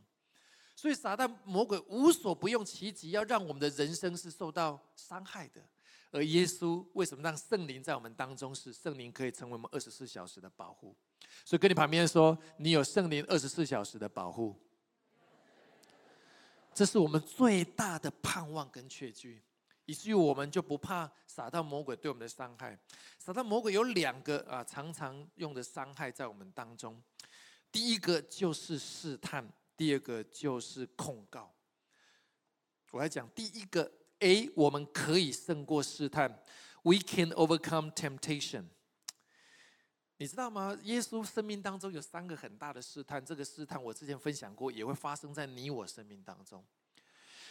[0.75, 5.61] 所以撒旦魔鬼无所不用其极，要让我们的人生是受到伤害的。
[6.11, 8.53] 而耶稣为什么让圣灵在我们当中？
[8.53, 10.95] 是圣灵可以成为我们二十四小时的保护。
[11.43, 14.55] 所以跟你旁边说，你有圣灵二十四小时的保护，
[16.73, 19.41] 这是我们最大的盼望跟确据，
[19.85, 22.77] 以至于我们就不怕撒旦魔鬼对我们的伤害。
[23.17, 27.01] 撒旦魔鬼有两个啊，常常用的伤害在我们当中。
[27.71, 29.51] 第一个就是试探。
[29.75, 31.53] 第二个就是控告。
[32.91, 36.29] 我来讲第一个，A，我们可以胜过试探
[36.83, 38.65] ，We can overcome temptation。
[40.17, 40.77] 你知道吗？
[40.83, 46.63] 耶稣生命当中有三个很大的试探，这个试探我之前分享过，也会发生在你我生命当中。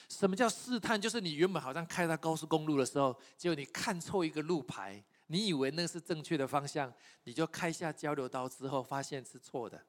[0.09, 0.99] 什么叫试探？
[0.99, 6.91] 就是你原本好像开在高速公路的时候，结果你看错一个路牌，你以为那是正确的方向，
[7.25, 9.85] 你就开下交流道之后，发现是错的。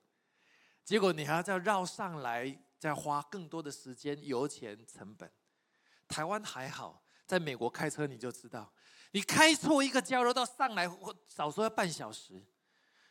[0.84, 5.32] 结果你还要再绕上来，再花更多的时间、油钱、成本。
[6.08, 8.72] 台湾还好，在美国开车你就知道，
[9.12, 10.90] 你开错一个交流道上来，
[11.26, 12.44] 少说要半小时，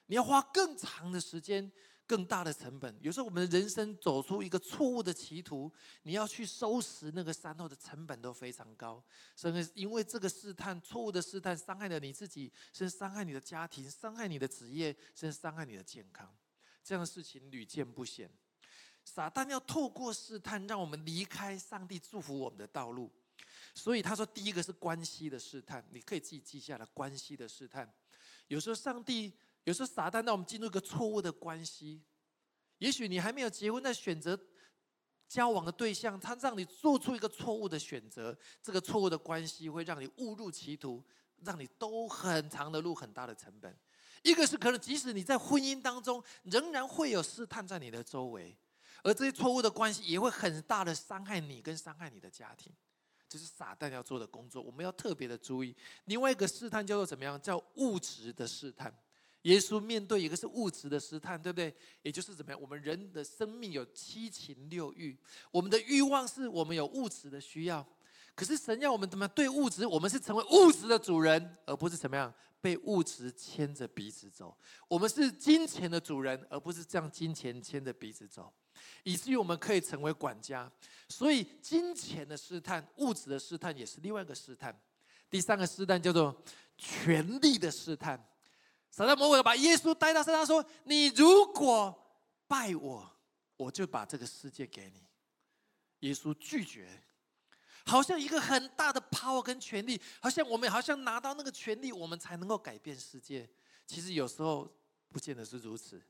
[0.07, 1.73] 你要花更长的时间、
[2.07, 2.95] 更大的成本。
[3.01, 9.03] 有时候我们人生走出一个错误的歧途，你要去收拾那个山后的成本都非常高。
[9.35, 16.31] 甚至因为这个试探、错误的试探，伤害了你自己，甚至伤害你的家庭，伤害你的职业，甚至伤害你的健康。
[16.83, 18.31] 这样的事情屡见不鲜，
[19.05, 23.11] 撒旦要透过试探让我们离开上帝祝福我们的道路。
[23.75, 26.85] 所以他说，第一个是关系的试探，你可以自己记下来。
[26.87, 27.91] 关系的试探，
[28.49, 29.33] 有时候上帝，
[29.65, 32.03] 有时候撒旦让我们进入一个错误的关系。
[32.79, 34.39] 也许你还没有结婚，在选择
[35.29, 41.03] 交往的对象，他让你做出一个错误的选择，这个错误的关系会让你误入歧途，
[41.39, 43.75] 让你兜很长的路，很大的成本。
[44.23, 48.57] 一个是可能，即使你在婚姻当中，仍然会有试探在你的周围，
[49.03, 52.73] 而这些错误的关系也会很大的伤害你，跟伤害你的家庭。
[53.29, 55.75] 这是撒旦要做的工作，我们要特别的注意。
[56.05, 57.41] 另外一个试探叫做怎么样？
[57.41, 58.95] 叫物质的试探。
[59.43, 61.75] 耶稣面对一个是物质的试探，对不对？
[62.03, 62.61] 也就是怎么样？
[62.61, 65.19] 我们人的生命有七情六欲，
[65.51, 67.85] 我们的欲望是我们有物质的需要。
[68.35, 69.33] 可是神要我们怎么样？
[69.35, 72.33] 对物质，我们是成为物质的主人，而不是怎么样？
[72.63, 74.57] 被物质牵着鼻子走，
[74.89, 78.51] 我们是金钱的主人，而不是这样金钱牵着鼻子走，
[79.03, 80.71] 以至于我们可以成为管家。
[81.09, 84.81] 所以，金钱的试探、物质的试探也是另外一个试探。
[85.29, 86.41] 第三个试探叫做
[86.79, 88.25] 权力的试探。
[88.91, 91.93] 撒旦魔鬼把耶稣带到身上说：“你如果
[92.47, 93.11] 拜我，
[93.57, 95.03] 我就把这个世界给你。”
[96.07, 97.03] 耶稣拒绝，
[97.85, 103.49] 好像一个很大的 power 跟权力，好像我们好像拿到那个权力，我们才能够改变世界。
[103.87, 104.71] 其实有时候
[105.11, 106.01] 不见得是如此。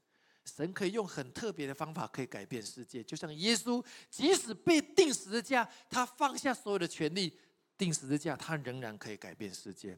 [0.44, 7.38] 神可以用很特别的方法可以改变世界，就像耶稣，即使被钉十字架，他放下所有的权利，
[7.78, 9.96] 钉十字架，他仍然可以改变世界。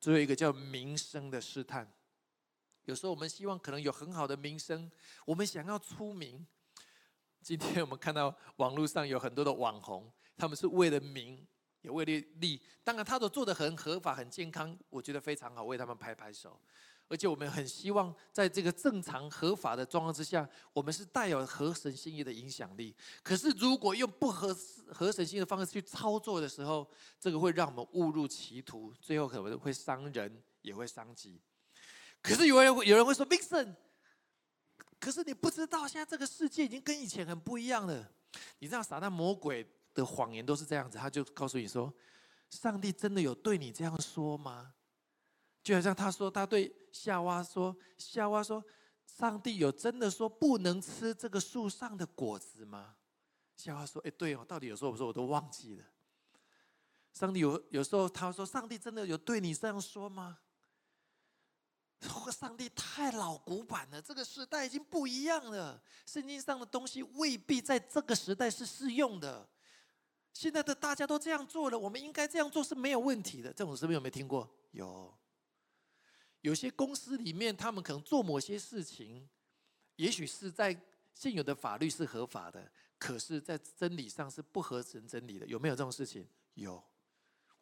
[0.00, 1.88] 最后一个叫名声的试探，
[2.86, 4.90] 有时候我们希望可能有很好的名声，
[5.24, 6.44] 我们想要出名。
[7.40, 11.46] 今天我们看到网络上有很多的网红，他们是为了名，
[11.82, 12.60] 也为了利。
[12.82, 16.60] 当然，他都做的很合法、很健康，我觉得非常好，为他们拍拍手。
[17.06, 22.96] 而且我们很希望在这个正常合法的状况之下，我们是带有合神心意的影响力。
[23.22, 24.56] 可是，如果用不合
[24.88, 26.88] 合神心意的方式去操作的时候，
[27.20, 31.40] 这个会让我们误入歧途，最后可能会伤人，也会伤己。
[32.22, 33.74] 可是有人有人会说，Mixon。
[34.98, 38.10] 可是你不知道，现在这个世界已经跟以前很不一样了。
[38.60, 39.62] 你知道撒旦魔鬼
[39.94, 41.92] 的谎言都是这样子，他就告诉你说
[42.50, 44.74] ：“上帝真的有对你这样说吗？”
[45.62, 48.62] 就好像他说他对夏娃说：“夏娃说，
[49.06, 52.96] 上帝有真的说不能吃这个树上的果子吗？”
[53.56, 55.84] 夏娃说：“哎，对哦，到底有时候我说我都忘记了。
[57.12, 60.40] 上帝有有时候他说，上帝真的有对你这样说吗？”
[62.30, 65.82] 上帝太老古板了，这个时代已经不一样了。
[66.04, 69.48] 圣经上的东西未必在这个时代是适用的。
[70.34, 73.50] 现在的大家都这样做了，我们应该这样做是没有问题的。
[73.50, 74.46] 这种是不是有没有听过？
[74.72, 75.16] 有。
[76.42, 79.26] 有些公司里面，他们可能做某些事情，
[79.96, 80.78] 也许是在
[81.14, 85.46] 现有的法律是合法的，可是在真理上是不合成真理的。
[85.46, 86.26] 有没有这种事情？
[86.52, 86.82] 有。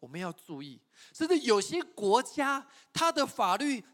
[0.01, 0.81] 我们要注意，
[1.15, 3.85] 甚至有些国家，它的法律。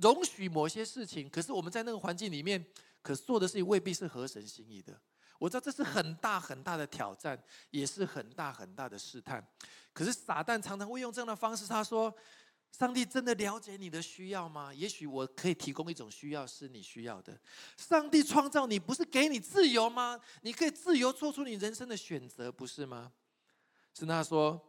[0.00, 2.64] 容许某些事情，可是我们在那个环境里面，
[3.02, 4.98] 可做的事情未必是合神心意的。
[5.42, 7.36] 我知道这是很大很大的挑战，
[7.70, 9.44] 也是很大很大的试探。
[9.92, 12.14] 可是撒旦常常会用这样的方式，他说
[12.70, 14.72] ：“上帝真的了解你的需要吗？
[14.72, 17.36] 也许我可以提供一种需要是你需要的。
[17.76, 20.20] 上帝创造你不是给你自由吗？
[20.42, 23.10] 你可以自由做出你人生的选择，不是吗？”
[23.98, 24.64] 是他说：“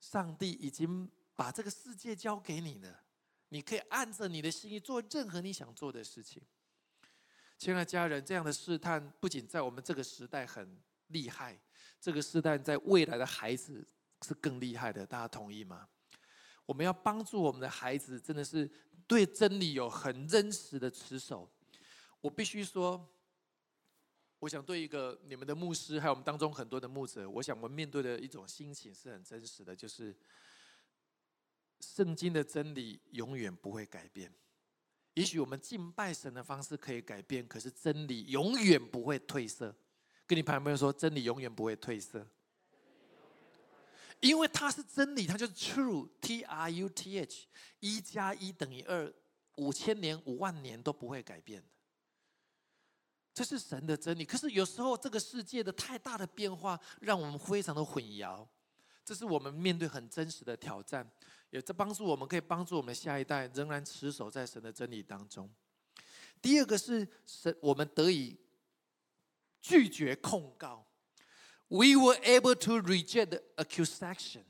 [0.00, 1.06] 上帝已经
[1.36, 3.00] 把这个世界交给你了。”
[3.50, 6.42] 你可以按着你的心意做任何你想做的事情。
[7.62, 11.56] 亲爱的家人，这样的试探不仅在我们这个时代很厉害，
[12.00, 13.86] 这个试探在未来的孩子
[14.22, 15.06] 是更厉害的。
[15.06, 15.88] 大家同意吗？
[16.66, 18.68] 我们要帮助我们的孩子，真的是
[19.06, 21.48] 对真理有很真实的持守。
[22.20, 23.08] 我必须说，
[24.40, 30.12] 我想对一个你们的牧师，还有我们当中很多的牧者，我想我们面对的一种心情是很真实的，就是。
[31.78, 34.32] 圣经的真理永远不会改变。
[35.14, 39.74] 也许我们敬拜神的方式可以改变，可是真理永远不会褪色。
[40.26, 42.26] 跟你旁边说，真理永远不会褪色，
[44.20, 47.46] 因为它是真理，它就是 true，T R U T H，
[47.80, 49.12] 一加一等于二，
[49.56, 51.68] 五千年、五万年都不会改变的。
[53.34, 54.24] 这是神的真理。
[54.24, 58.46] 可是有时候这个世界的太大的变化，让我们非常的混淆。
[59.04, 61.10] 这是我们面对很真实的挑战。
[61.52, 65.48] 也在帮助我们，可以帮助我们下一代仍然持守在神的真理当中。
[66.40, 68.40] 第二个是神，我们得以
[69.60, 70.86] 拒绝控告。
[71.68, 74.44] We were able to reject accusation。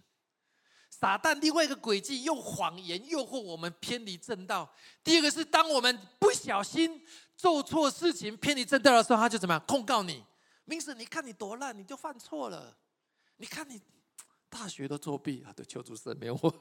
[0.89, 4.73] 撒旦另外一个诡计，用谎言诱惑我们偏离正道。
[5.03, 7.05] 第二个是，当我们不小心
[7.37, 10.25] 做错事情、偏离正道的时候，他就怎么样控告你？
[10.65, 12.79] 明神你看你多烂，你就犯错了。
[13.39, 13.83] 你看你
[14.49, 15.53] 大学都作弊啊！
[15.53, 16.55] 对，求主赦免我。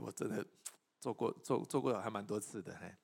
[0.00, 0.46] 我真的
[1.00, 2.94] 做过做做过还蛮多次的，嘿。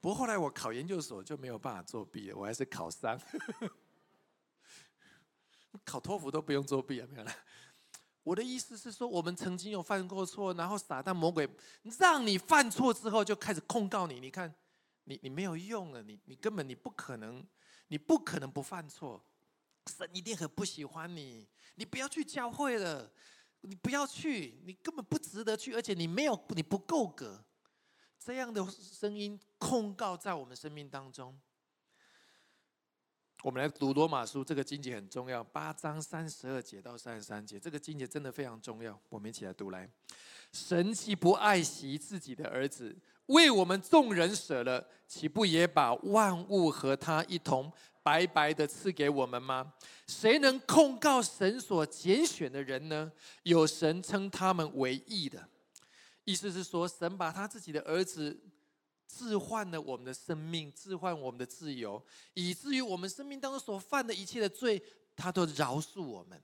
[0.00, 3.20] 不过后来我考研究所就没有办法作弊了，我还是考上。
[5.84, 7.32] 考托福都不用作弊啊，没有了。
[8.22, 11.48] 我的意思是说，我们曾经有犯过错，然后撒旦魔鬼
[11.98, 14.20] 让你犯错之后，就开始控告你。
[14.20, 14.54] 你看，
[15.04, 17.44] 你你没有用了，你你根本你不可能，
[17.88, 19.24] 你不可能不犯错。
[19.86, 23.10] 神一定很不喜欢你，你不要去教会了。
[23.62, 27.44] 你不要去，你根本不值得去，而且你没有，你不够格。
[28.18, 31.36] 这样的声音控告在我们生命当中。
[33.42, 38.96] 我们来读罗马书，这个经节很重要，八章三十二节到三十三节，这个经节真的非常重要。
[39.08, 39.90] 我们一起来读来。
[40.52, 42.96] 神岂不爱惜自己的儿子，
[43.26, 47.72] 为我们众人舍了，岂不也把万物和他一同？
[48.02, 49.72] 白白的赐给我们吗？
[50.06, 53.10] 谁能控告神所拣选的人呢？
[53.44, 55.48] 有神称他们为义的，
[56.24, 58.38] 意思是说，神把他自己的儿子
[59.06, 62.02] 置换了我们的生命，置换我们的自由，
[62.34, 64.82] 以至于我们生命当中所犯的一切的罪，
[65.14, 66.42] 他都饶恕我们。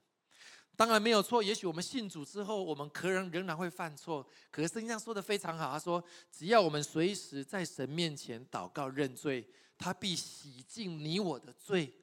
[0.77, 4.25] 当然没有错，也许我们信主之后，我们可能仍然会犯错。
[4.49, 6.01] 可是圣经上说的非常好，他说
[6.31, 9.45] ：“只要我们随时在神面前祷告认罪，
[9.79, 11.95] 他必洗净你我的罪，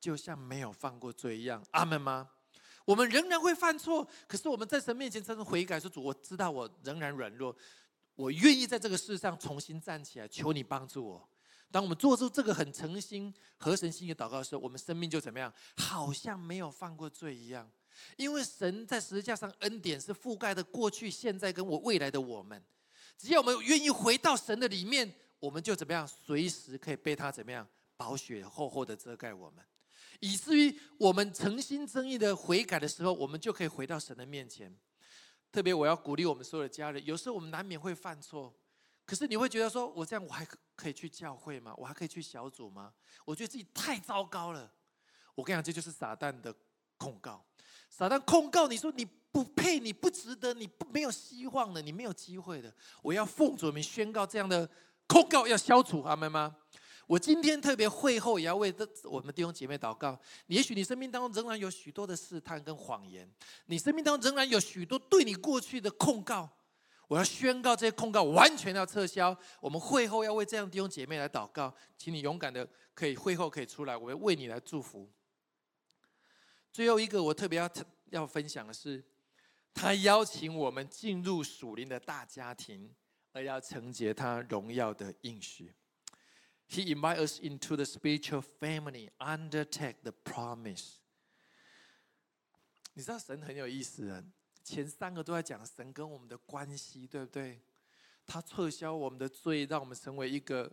[0.00, 2.30] 就像没有犯过罪一样。”阿门吗？
[2.84, 7.54] 我们仍然会犯错，可是我们在神面前真的悔改，说：“主，我知道我仍然软弱，
[8.14, 11.28] 我愿意在这个世上重新站起来，求你帮助我。”
[11.72, 15.52] 当我们做出这个很诚心、合神心意的祷告的时候，我们生命就怎么样？
[15.76, 17.68] 好像没有犯过罪一样。
[18.16, 22.62] 因为神在十字架上恩典是覆盖的过去、现在跟我未来的我们，
[23.18, 26.06] 只要我们愿意回到神的里面，我们就怎么样？
[26.06, 27.66] 随时可以被他怎么样？
[27.96, 29.64] 宝血厚厚的遮盖我们，
[30.20, 34.76] 以至于我们诚心真意的悔改的时候，我们就可以回到神的面前。
[35.50, 38.54] 特别我要鼓励我们所有的家人，有时候我们难免会犯错，
[39.06, 41.72] 可是你会觉得说，我这样我还可以去教会吗？
[41.78, 42.92] 我还可以去小组吗？
[43.24, 44.70] 我觉得自己太糟糕了。
[45.34, 46.54] 我跟你讲，这就是撒旦的
[46.98, 47.42] 控告。
[47.88, 52.74] 撒旦控告你说你不配，你不值得，你不没有希望的，你没有机会的。
[53.00, 54.68] 我要奉主名宣告这样的
[55.06, 56.56] 控告要消除，阿门吗？
[57.06, 60.18] 我今天特别会后也要为这我们弟兄姐妹祷告。
[60.48, 63.30] 也许你生命当中仍然有许多的试探跟谎言，
[63.66, 66.48] 你生命当中仍然有许多对你过去的控告。
[67.06, 69.36] 我要宣告这些控告完全要撤销。
[69.60, 75.08] 我们会后要为这样弟兄姐妹来祷告，请你勇敢的可以会后可以出来，我会为你来祝福。
[76.72, 77.70] 最后一个我特别要
[78.10, 79.04] 要分享的是，
[79.72, 82.92] 他邀请我们进入属灵的大家庭，
[83.36, 85.74] 而要承接他荣耀的应许。
[86.70, 90.94] He invites us into the spiritual family, undertake the promise。
[92.94, 94.24] 你知道神很有意思啊，
[94.64, 97.60] 前三个都在讲神跟我们的关系，对不对？
[98.24, 100.72] 他撤销我们的罪，让我们成为一个。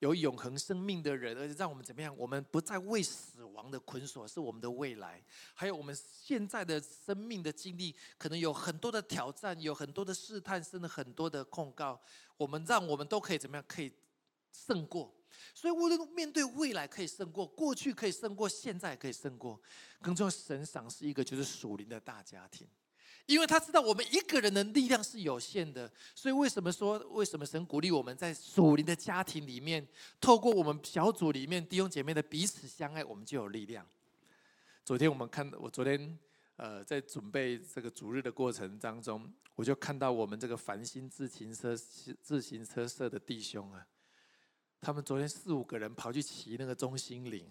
[0.00, 2.14] 有永恒生命的人，而且让我们怎么样？
[2.18, 5.22] 我们不再为死亡的捆锁，是我们的未来。
[5.54, 12.00] 还有我们现在的生命的经历，可能有很多的挑战，有很多的试探，甚至很多的控告。
[12.36, 13.64] 我们让我们都可以怎么样？
[13.66, 13.90] 可以
[14.52, 15.14] 胜过。
[15.54, 19.60] 所以无论面对未来可以胜过，过去可以胜过，现在可以胜过。
[20.02, 22.68] 更重要，神赏是一个就是属灵的大家庭。
[23.26, 29.86] 因为他知道我们一个人的力量是有限的，所以为什么说为什么神鼓励我们在属灵的家庭里面，
[30.20, 33.84] 透过我们小组里面弟兄姐妹的彼此相爱，我们就有力量。
[34.84, 36.16] 昨天我们看，我昨天
[36.54, 43.84] 呃在准备这个主日的过程当中，我就看到我们这个繁星自行车自行车社的弟兄啊，
[44.80, 47.50] 他们昨天四五个人跑去骑那个中心岭，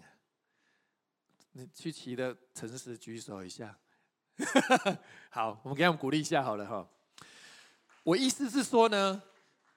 [1.52, 3.78] 你去骑的诚实举手一下。
[5.30, 6.86] 好，我们给他们鼓励一下好了哈。
[8.02, 9.22] 我意思是说呢，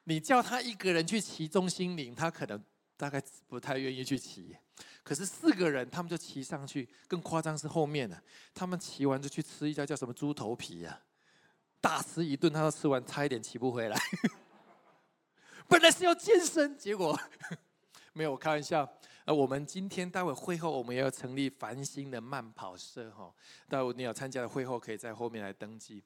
[0.04, 2.64] 你叫他一个人去骑中心岭，他可能
[2.98, 4.56] 大概不太愿意去骑。
[5.04, 6.88] 可是四个人，他们就骑上去。
[7.08, 8.22] 更夸张是后面的，
[8.54, 11.02] 他们骑完就去吃一家叫什么猪头皮呀，
[11.82, 13.98] 大吃一顿，他都吃完，差一点骑不回来。
[15.68, 17.20] 本来是要健身，结果
[18.14, 18.88] 没有，我开玩笑。
[19.26, 23.34] 而我们今天待会会后，我们也要成立繁星的慢跑社哈。
[23.68, 26.04] 待会你要参加的会后，可以在后面来登记。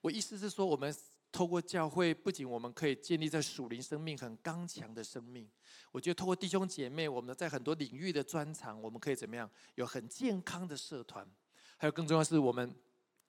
[0.00, 0.94] 我意思是说，我们
[1.32, 5.48] 透过教会，不仅我们可以建立在属灵生命很刚强的生命，
[5.92, 9.50] 我觉得透过弟兄姐妹，我们在很多领域的专长，我们可以怎么样？
[9.74, 11.26] 有很健康的社团，
[11.76, 12.74] 还有更重要是我们。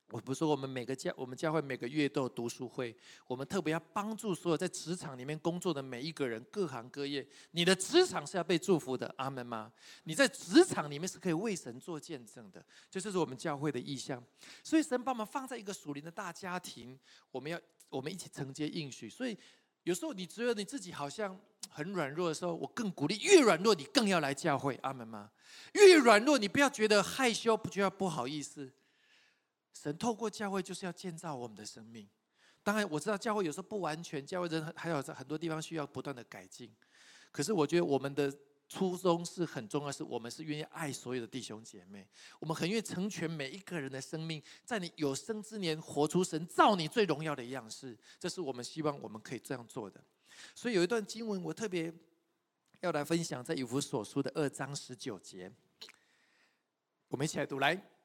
[0.10, 2.96] 我不是说我们每个教我们教会每个月都有读书会，
[3.28, 7.28] 我们特别要帮助所有在职场里面工作的每一个人，各行各业。
[7.52, 9.70] 你的职场是要被祝福的，阿门吗？
[10.04, 14.24] 你在职场里面是可以为神做见证的，这就是我们教会的意向。
[14.64, 16.98] 所以神把我们放在一个属灵的大家庭，
[17.30, 19.10] 我们要我们一起承接应许。
[19.10, 19.38] 所以
[19.84, 21.38] 有时候你觉得你自己好像
[21.70, 25.30] 很软弱的时候，我更鼓励越软弱你更要来教会，阿门吗？
[25.74, 28.72] 越软弱你不要觉得害羞，不觉得不好意思。
[29.82, 32.08] 神透过教会就是要建造我们的生命。
[32.64, 36.70] 当然，我知道教会有时候不完全，教会人还有在很多地方需要不断的改进。
[37.32, 38.34] 可是，我觉得我们的
[38.68, 42.06] 初衷是很重要，是我们是愿意爱所有的弟兄姐妹，
[42.40, 47.98] 我们很愿意成全每一个人的生命，在你有生之年活出神造你最荣耀的样式。
[48.20, 50.04] 这是我们希望我们可以这样做的。
[50.54, 51.94] 所以有一段经文我特别
[52.82, 55.50] 要来分享，在以弗所书的二章十九节，
[57.08, 57.97] 我们一起来读来。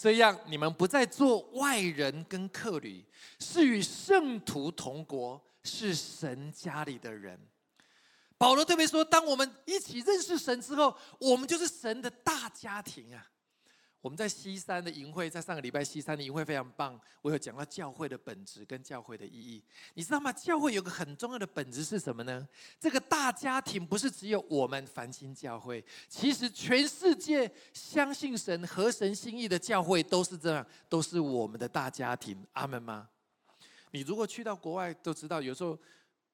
[0.00, 3.04] 这样，你们不再做外人跟客旅，
[3.38, 7.38] 是与圣徒同国，是神家里的人。
[8.38, 13.30] 保罗特别说，当我们一起认识神之后，我们就是神的大家庭啊！
[14.02, 16.98] 我们在西山的营会，在上个礼拜西山的营会非常棒。
[17.20, 20.32] 我有讲到教会的本质跟教会的意义，你知道吗？
[20.32, 22.48] 教会有个很重要的本质是什么呢？
[22.78, 32.42] 这个大家庭不是只有我们繁星教会，其实全世界相信神、合神心意的教会都是这样，都是我们的大家庭。
[32.52, 33.06] 阿门吗？
[33.90, 35.78] 你如果去到国外，都知道，有时候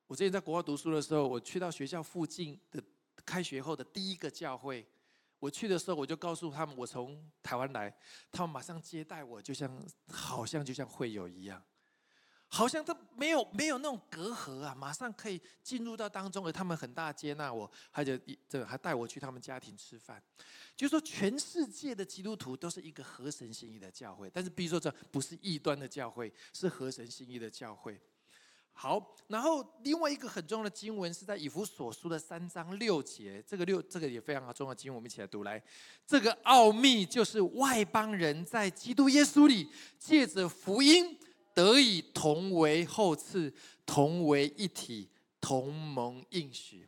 [0.06, 2.80] 我之前在国外读书的时候，我去到学校附近的
[3.24, 4.86] 开学后的第一个教会。
[5.38, 7.94] 我去的时候，我就告诉他们我从台湾来，
[8.32, 9.70] 他们马上接待我，就像
[10.08, 11.62] 好像就像会友一样，
[12.48, 18.18] 好像他没有没有那种隔阂啊，马上可以进入到当中，而他们很大接纳我，还就
[18.48, 20.22] 这还带我去他们家庭吃饭，
[20.74, 28.00] 就是说全世界的基督徒都是一个合神心意的教会，但是比如说这不是异端的教会，是合神心意的教会。
[28.78, 35.60] 好，然后另外一个很重要的经文是在以弗所书的三章六节，这个六这个也非常重要的经文，我们一起来读来。
[36.06, 39.66] 这个奥秘就是外邦人在基督耶稣里
[39.98, 41.18] 借着福音
[41.54, 43.50] 得以同为后赐，
[43.86, 45.08] 同为一体，
[45.40, 46.86] 同盟应许。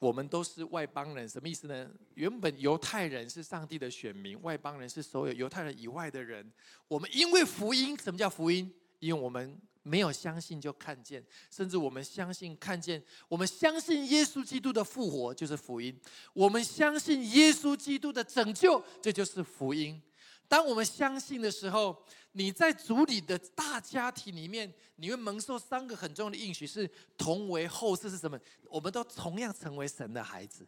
[0.00, 1.88] 我们都是外邦人，什么意思呢？
[2.14, 6.52] 原本犹太人是上帝的选民，外邦人是所有犹太人以外的人。
[6.88, 8.74] 我们因为福音，什么叫福音？
[8.98, 9.56] 因为我们。
[9.82, 15.98] 没有相信就看见，甚至我们相信看见，我们相信耶稣基督的复活就是福音，
[16.32, 20.00] 我们相信耶稣基督的拯救，这就是福音。
[20.46, 28.38] 当我们相信的时候，你在主里的大家庭里面，你会蒙受三个很重要的应许：是同为后世是什么？
[28.68, 30.66] 我们都同样成为神的孩子。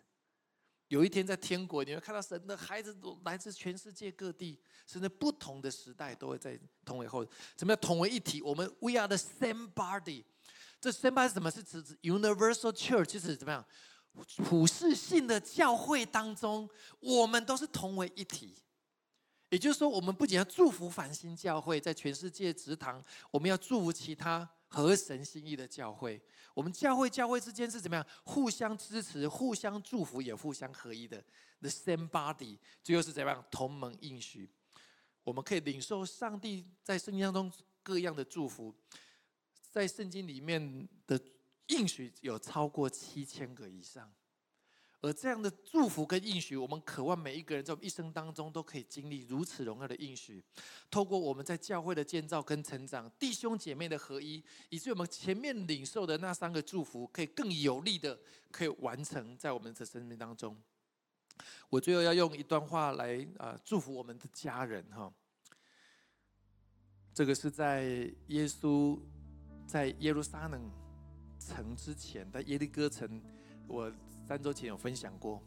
[0.92, 7.26] 有一天在天国，你会看到神的孩子都来自全世界各地，甚至不同的时代都会在同为后。
[7.56, 8.42] 怎么样同为一体？
[8.42, 10.22] 我们 We are the same body。
[10.78, 11.50] 这 same body 是什么？
[11.50, 13.64] 是指 universal church，就是怎么样
[14.44, 16.68] 普世性的教会当中，
[17.00, 18.54] 我们都是同为一体。
[19.48, 26.20] 也就是说，我们不仅要祝福繁星教会在全世界职堂，我们要祝福其他合神心意的教会。
[26.54, 28.06] 我们教会教会之间是怎么样？
[28.24, 31.22] 互相支持、互相祝福，也互相合一的。
[31.60, 33.44] The same body，最后是怎么样？
[33.50, 34.50] 同盟应许，
[35.22, 38.74] 我们可以领受上帝在圣经当中各样的祝福。
[39.70, 41.18] 在圣经里面的
[41.68, 44.12] 应许有超过七千个以上。
[45.02, 50.40] 而这样的祝福跟应许，我们渴望每一个人在我们一生当中都可以经历如此荣耀的应许。
[50.88, 58.16] 透过我们在教会的建造跟成长，弟兄姐妹的合一，以至于我们前面领受的那三个祝福，可以更有力的
[58.52, 60.56] 可以完成在我们的生命当中。
[61.68, 65.12] 我最后要用一段话来啊祝福我们的家人哈。
[67.12, 67.82] 这个是在
[68.28, 68.96] 耶稣
[69.66, 70.70] 在耶路撒冷
[71.40, 73.20] 城之前，在耶利哥城，
[73.66, 73.92] 我。
[74.26, 75.42] 三周前有分享过，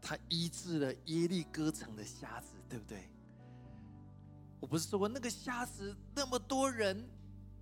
[0.00, 3.08] 他医治了耶利哥城的瞎子，对不对？
[4.60, 7.04] 我不是说过那个瞎子那么多人，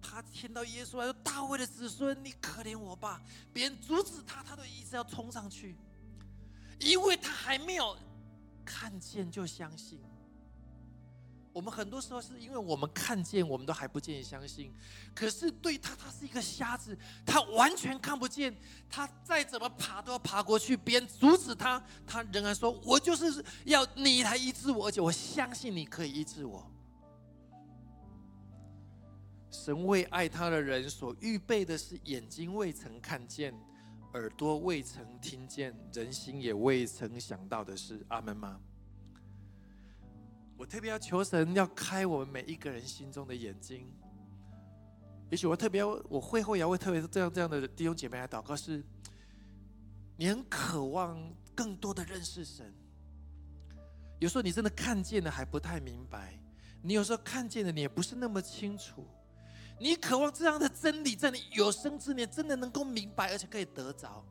[0.03, 3.22] 他听到耶稣来说：“大卫的子孙，你可怜我吧！”
[3.55, 5.76] 别人阻止他，他都一直要冲上去，
[6.78, 7.96] 因为他还没有
[8.64, 9.98] 看见就相信。
[11.53, 14.72] 我们很多时候是因为我们看见，我们都还不建议相信。
[15.14, 16.96] 可是对他，他是一个瞎子，
[17.26, 18.55] 他完全看不见。
[18.88, 26.70] 他再怎么爬都要爬过去，别人阻止他，他仍然说：“我就是要你来医治我，而且我相信你可以医治我。”
[29.51, 33.53] 神为爱他的人所预备的是眼睛未曾看见，
[34.14, 38.05] 耳朵未曾听见，人心也未曾想到的事。
[38.09, 38.61] 阿门吗？
[40.61, 43.90] 我特别要求神要开我们每一个人心中的眼睛。
[45.30, 48.84] 也许我特别，我会后也会特别这样这样的弟兄姐妹来祷告，是
[50.18, 51.18] 你很渴望
[51.54, 52.70] 更多的认识神。
[54.18, 56.38] 有时候你真的看见的还不太明白，
[56.82, 59.06] 你有时候看见的你也不是那么清楚。
[59.78, 64.22] 你渴望这样的真理在你有生之年真的能够明白，而且可以得着。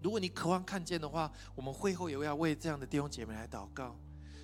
[0.00, 3.98] 如果你渴望看见的话，我们会后也要为这样的弟兄姐妹来祷告。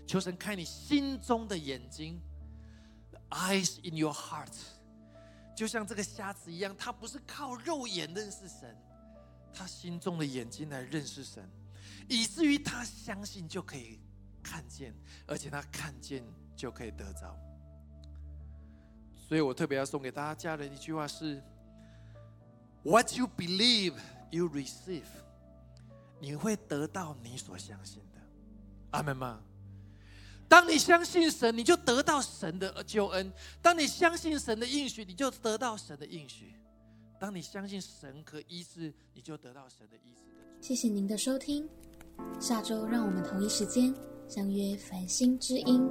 [0.08, 2.18] 求神开你心中的眼睛
[3.28, 4.48] ，eyes in your heart，
[5.54, 8.74] 就像这个瞎子一样，他不是靠肉眼认识神，
[9.52, 11.46] 他心中的眼睛来认识神，
[12.08, 14.00] 以至于他相信就可以
[14.42, 14.94] 看见，
[15.26, 16.24] 而且他看见
[16.56, 17.38] 就可以得着。
[19.14, 21.42] 所以我特别要送给大家家人一句话是
[22.82, 23.98] ：What you believe,
[24.30, 25.04] you receive。
[26.18, 28.18] 你会得到你所相信的。
[28.92, 29.42] 阿门吗？
[30.48, 33.30] 当你相信神，你就得到神的救恩；
[33.60, 36.46] 当你相信神的应许，你就得到神的应许；
[37.20, 40.22] 当你相信神可医治，你就得到神的医治。
[40.60, 41.68] 谢谢您的收听，
[42.40, 43.94] 下周让我们同一时间
[44.26, 45.86] 相约繁星之音。